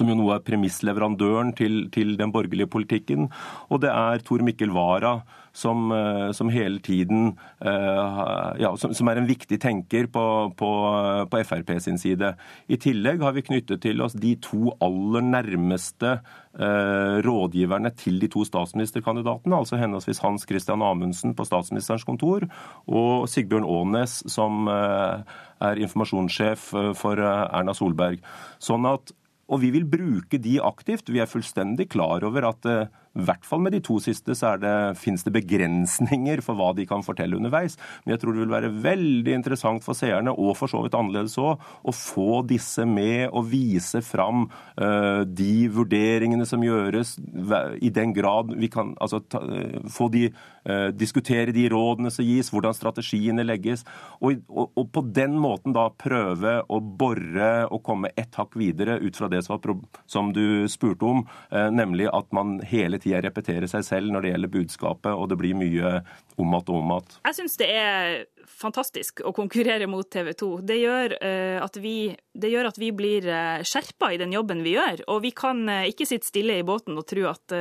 som 0.00 0.08
jo 0.08 0.16
nå 0.16 0.30
er 0.32 0.44
premissleverandøren 0.46 1.52
til, 1.58 1.84
til, 1.92 2.16
den 2.20 2.32
borgerlige 2.32 2.70
politikken. 2.72 3.28
Og 3.68 3.84
det 3.84 3.92
er 3.92 4.24
Tor 4.24 4.42
Mikkel 4.46 4.72
Wara, 4.72 5.20
som, 5.52 5.90
eh, 5.92 6.30
som, 6.32 6.48
hele 6.48 6.78
tiden 6.78 7.32
eh, 7.58 8.60
ja, 8.62 8.70
som, 8.78 8.94
som, 8.94 9.08
er 9.10 9.20
en 9.20 9.28
viktig 9.28 9.58
tenker 9.60 10.06
på, 10.12 10.24
på, 10.56 10.70
på, 11.30 11.42
Frp 11.46 11.74
sin 11.82 11.98
side. 11.98 12.34
I 12.70 12.78
tillegg 12.80 13.22
har 13.24 13.34
vi 13.34 13.44
knyttet 13.46 13.82
til 13.82 14.02
oss 14.04 14.14
de 14.14 14.36
to 14.42 14.74
aller 14.82 15.26
nærmeste 15.26 16.12
eh, 16.14 17.18
rådgiverne 17.26 17.92
til 17.98 18.20
de 18.22 18.30
to 18.30 18.44
statsministerkandidatene, 18.46 19.58
altså 19.58 19.80
henholdsvis 19.80 20.22
Hans 20.22 20.46
Christian 20.48 20.86
Amundsen 20.86 21.34
på 21.34 21.46
statsministerens 21.48 22.06
kontor 22.06 22.46
og 22.86 23.26
Sigbjørn 23.30 23.66
Aanes, 23.66 24.20
som 24.30 24.68
er 24.70 25.80
informasjonssjef 25.82 26.70
for 26.96 27.20
Erna 27.20 27.74
Solberg. 27.76 28.22
Sånn 28.62 28.86
at 28.88 29.12
og 29.50 29.62
vi 29.64 29.72
vil 29.74 29.86
bruke 29.90 30.38
de 30.38 30.58
aktivt. 30.62 31.10
Vi 31.10 31.18
er 31.18 31.30
fullstendig 31.30 31.88
klar 31.90 32.22
over 32.26 32.46
at 32.52 32.68
i 33.10 33.24
hvert 33.26 33.42
fall 33.46 33.58
med 33.64 33.74
de 33.74 33.80
to 33.82 33.96
siste 33.98 34.36
så 34.38 34.52
det, 34.62 34.72
finnes 35.00 35.24
det 35.26 35.32
begrensninger 35.34 36.42
for 36.46 36.58
hva 36.58 36.70
de 36.76 36.84
kan 36.86 37.02
fortelle 37.02 37.34
underveis. 37.34 37.74
Men 38.04 38.14
jeg 38.14 38.22
tror 38.22 38.36
det 38.36 38.44
vil 38.44 38.52
være 38.52 38.70
veldig 38.84 39.34
interessant 39.34 39.82
for 39.82 39.98
seerne, 39.98 40.30
og 40.30 40.54
for 40.58 40.70
så 40.70 40.84
vidt 40.84 40.94
annerledes 40.94 41.34
òg, 41.42 41.58
å 41.58 41.94
få 41.94 42.42
disse 42.46 42.86
med 42.86 43.32
og 43.34 43.48
vise 43.50 43.98
fram 44.06 44.46
uh, 44.46 45.26
de 45.26 45.66
vurderingene 45.74 46.46
som 46.46 46.62
gjøres, 46.62 47.16
i 47.82 47.90
den 47.90 48.14
grad 48.14 48.54
vi 48.54 48.70
kan 48.70 48.94
altså, 49.02 49.20
ta, 49.26 49.42
få 49.90 50.06
de 50.14 50.28
uh, 50.30 50.90
diskutere 50.94 51.54
de 51.56 51.66
rådene 51.72 52.14
som 52.14 52.26
gis, 52.26 52.52
hvordan 52.54 52.76
strategiene 52.78 53.42
legges. 53.46 53.82
Og, 54.20 54.38
og, 54.46 54.70
og, 54.76 54.86
på 54.94 55.02
den 55.10 55.34
måten 55.40 55.74
da 55.74 55.88
prøve 55.98 56.60
å 56.62 56.78
bore 56.78 57.50
og 57.66 57.82
komme 57.86 58.14
ett 58.14 58.38
hakk 58.38 58.54
videre 58.60 59.00
ut 59.02 59.18
fra 59.18 59.26
det 59.32 59.42
som, 59.46 59.58
som 60.06 60.30
du 60.36 60.68
spurte 60.70 61.10
om, 61.10 61.26
uh, 61.50 61.68
nemlig 61.74 62.06
at 62.14 62.30
man 62.36 62.60
hele 62.70 62.99
tida 63.02 63.22
repetere 63.24 63.68
seg 63.70 63.86
selv 63.86 64.12
når 64.12 64.26
det 64.26 64.34
gjelder 64.34 64.54
budskapet, 64.56 65.12
og 65.14 65.30
det 65.30 65.40
blir 65.40 65.58
mye 65.58 66.00
om 66.40 66.54
igjen 66.54 66.70
og 66.72 66.76
om 66.76 66.94
igjen. 66.94 67.16
Jeg 67.28 67.38
syns 67.40 67.58
det 67.60 67.70
er 67.74 68.20
fantastisk 68.60 69.22
å 69.24 69.32
konkurrere 69.36 69.86
mot 69.90 70.06
TV 70.10 70.32
2. 70.38 70.48
Det 70.66 70.76
gjør, 70.80 71.14
uh, 71.22 71.58
at, 71.64 71.76
vi, 71.80 72.12
det 72.32 72.50
gjør 72.52 72.70
at 72.70 72.80
vi 72.80 72.90
blir 72.96 73.26
uh, 73.30 73.62
skjerpa 73.66 74.12
i 74.14 74.20
den 74.20 74.34
jobben 74.34 74.64
vi 74.66 74.74
gjør. 74.76 75.04
Og 75.12 75.22
vi 75.24 75.32
kan 75.36 75.62
uh, 75.68 75.86
ikke 75.88 76.08
sitte 76.08 76.28
stille 76.28 76.58
i 76.60 76.66
båten 76.66 76.98
og 77.00 77.06
tro 77.10 77.26
at, 77.30 77.54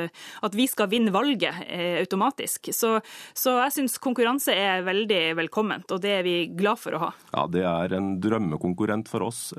at 0.45 0.58
vi 0.58 0.67
skal 0.69 0.89
vinne 0.91 1.13
valget 1.13 1.56
automatisk. 1.99 2.71
Så, 2.75 2.97
så 3.38 3.56
jeg 3.63 3.75
syns 3.75 3.97
konkurranse 4.02 4.54
er 4.56 4.84
veldig 4.88 5.21
velkomment, 5.39 5.89
og 5.93 6.02
det 6.04 6.13
er 6.19 6.25
vi 6.25 6.36
glad 6.58 6.80
for 6.82 6.95
å 6.95 7.04
ha. 7.06 7.10
Ja, 7.34 7.45
det 7.52 7.63
er 7.67 7.95
en 7.97 8.12
drømmekonkurrent 8.21 9.10
for 9.12 9.28
oss. 9.30 9.49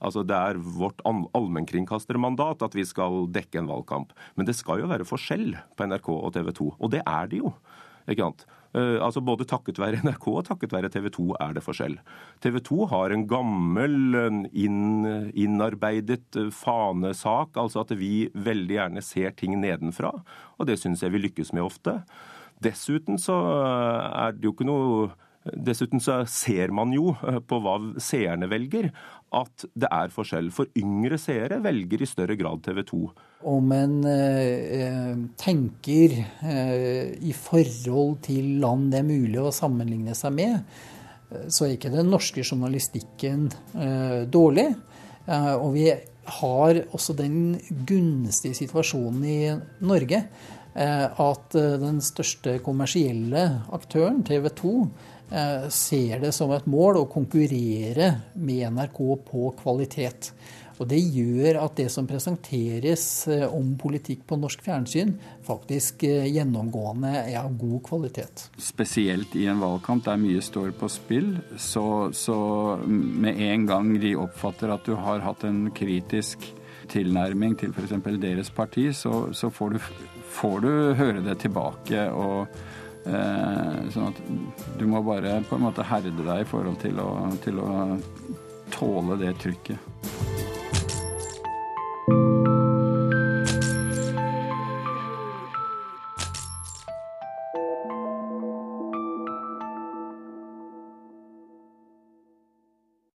Altså 0.00 0.24
Det 0.26 0.36
er 0.36 0.58
vårt 0.58 1.02
allmennkringkastermandat 1.04 2.62
at 2.66 2.74
vi 2.74 2.84
skal 2.88 3.26
dekke 3.34 3.62
en 3.62 3.70
valgkamp. 3.70 4.12
Men 4.36 4.48
det 4.48 4.56
skal 4.58 4.82
jo 4.82 4.90
være 4.90 5.08
forskjell 5.08 5.54
på 5.76 5.88
NRK 5.90 6.10
og 6.14 6.34
TV 6.34 6.52
2, 6.52 6.68
og 6.78 6.94
det 6.94 7.02
er 7.06 7.30
det 7.30 7.42
jo. 7.44 7.54
Ikke 8.10 8.26
sant? 8.26 8.46
Eh, 8.74 8.98
altså 8.98 9.22
Både 9.24 9.46
takket 9.48 9.78
være 9.78 10.02
NRK 10.06 10.28
og 10.32 10.44
takket 10.48 10.74
være 10.74 10.90
TV 10.92 11.08
2 11.14 11.26
er 11.40 11.56
det 11.56 11.64
forskjell. 11.64 11.96
TV 12.44 12.60
2 12.66 12.88
har 12.92 13.14
en 13.14 13.26
gammel, 13.30 13.96
inn, 14.50 15.06
innarbeidet 15.30 16.40
eh, 16.40 16.50
fanesak, 16.54 17.56
altså 17.60 17.84
at 17.84 17.94
vi 17.98 18.28
veldig 18.34 18.78
gjerne 18.80 19.04
ser 19.04 19.36
ting 19.38 19.58
nedenfra. 19.62 20.12
Og 20.58 20.70
det 20.70 20.80
syns 20.82 21.04
jeg 21.04 21.14
vi 21.14 21.22
lykkes 21.28 21.54
med 21.54 21.66
ofte. 21.66 22.00
Dessuten 22.64 23.20
så 23.20 23.38
eh, 23.54 24.08
er 24.26 24.34
det 24.34 24.48
jo 24.48 24.56
ikke 24.56 24.68
noe 24.68 25.12
Dessuten 25.44 26.00
så 26.00 26.22
ser 26.30 26.72
man 26.72 26.92
jo 26.94 27.10
på 27.48 27.58
hva 27.60 27.76
seerne 28.00 28.48
velger, 28.48 28.88
at 29.34 29.66
det 29.76 29.90
er 29.92 30.12
forskjell. 30.14 30.48
For 30.54 30.70
yngre 30.78 31.18
seere 31.20 31.58
velger 31.64 32.04
i 32.04 32.08
større 32.08 32.36
grad 32.40 32.62
TV 32.64 32.80
2. 32.88 33.00
Om 33.52 33.74
en 33.76 33.98
eh, 34.08 35.12
tenker 35.40 36.16
eh, 36.16 37.12
i 37.20 37.34
forhold 37.36 38.22
til 38.24 38.56
land 38.62 38.88
det 38.94 39.02
er 39.02 39.08
mulig 39.10 39.42
å 39.42 39.52
sammenligne 39.52 40.16
seg 40.16 40.32
med, 40.38 40.56
eh, 41.28 41.46
så 41.52 41.66
er 41.66 41.76
ikke 41.76 41.92
den 41.92 42.08
norske 42.14 42.44
journalistikken 42.46 43.50
eh, 43.76 44.24
dårlig. 44.24 44.70
Eh, 45.28 45.54
og 45.58 45.74
vi 45.76 45.90
har 46.40 46.80
også 46.96 47.12
den 47.18 47.58
gunstige 47.84 48.56
situasjonen 48.56 49.24
i 49.28 49.38
Norge 49.84 50.22
eh, 50.24 50.52
at 50.74 51.54
den 51.54 52.00
største 52.02 52.56
kommersielle 52.66 53.44
aktøren, 53.76 54.24
TV 54.26 54.48
2, 54.58 54.72
Eh, 55.30 55.68
ser 55.68 56.20
det 56.20 56.32
som 56.36 56.52
et 56.54 56.66
mål 56.70 57.00
å 57.00 57.08
konkurrere 57.10 58.10
med 58.36 58.68
NRK 58.76 59.00
på 59.26 59.48
kvalitet. 59.58 60.30
Og 60.78 60.88
Det 60.90 60.98
gjør 60.98 61.60
at 61.62 61.76
det 61.78 61.86
som 61.90 62.06
presenteres 62.06 63.04
eh, 63.30 63.46
om 63.46 63.72
politikk 63.80 64.26
på 64.28 64.36
norsk 64.38 64.62
fjernsyn, 64.66 65.14
faktisk 65.46 66.04
eh, 66.04 66.28
gjennomgående 66.28 67.12
er 67.22 67.38
av 67.40 67.54
god 67.56 67.80
kvalitet. 67.88 68.48
Spesielt 68.58 69.34
i 69.38 69.46
en 69.50 69.62
valgkamp 69.62 70.04
der 70.04 70.20
mye 70.20 70.42
står 70.44 70.74
på 70.78 70.90
spill, 70.92 71.38
så, 71.56 72.12
så 72.12 72.36
med 72.84 73.40
en 73.48 73.66
gang 73.70 73.94
de 74.02 74.16
oppfatter 74.20 74.74
at 74.74 74.84
du 74.84 74.94
har 74.98 75.24
hatt 75.24 75.46
en 75.48 75.70
kritisk 75.74 76.44
tilnærming 76.92 77.56
til 77.58 77.72
f.eks. 77.72 77.96
deres 78.20 78.50
parti, 78.54 78.90
så, 78.92 79.30
så 79.32 79.50
får, 79.50 79.74
du, 79.74 79.94
får 80.34 80.64
du 80.64 80.72
høre 80.98 81.24
det 81.24 81.38
tilbake. 81.44 82.08
og 82.10 82.48
Eh, 83.04 83.88
sånn 83.92 84.06
at 84.08 84.20
du 84.80 84.86
må 84.88 85.02
bare 85.04 85.36
på 85.44 85.58
en 85.58 85.66
måte 85.66 85.84
herde 85.84 86.14
deg 86.24 86.40
i 86.40 86.48
forhold 86.48 86.78
til 86.80 87.02
å, 87.02 87.10
til 87.44 87.60
å 87.60 87.72
tåle 88.72 89.18
det 89.20 89.34
trykket. 89.42 90.33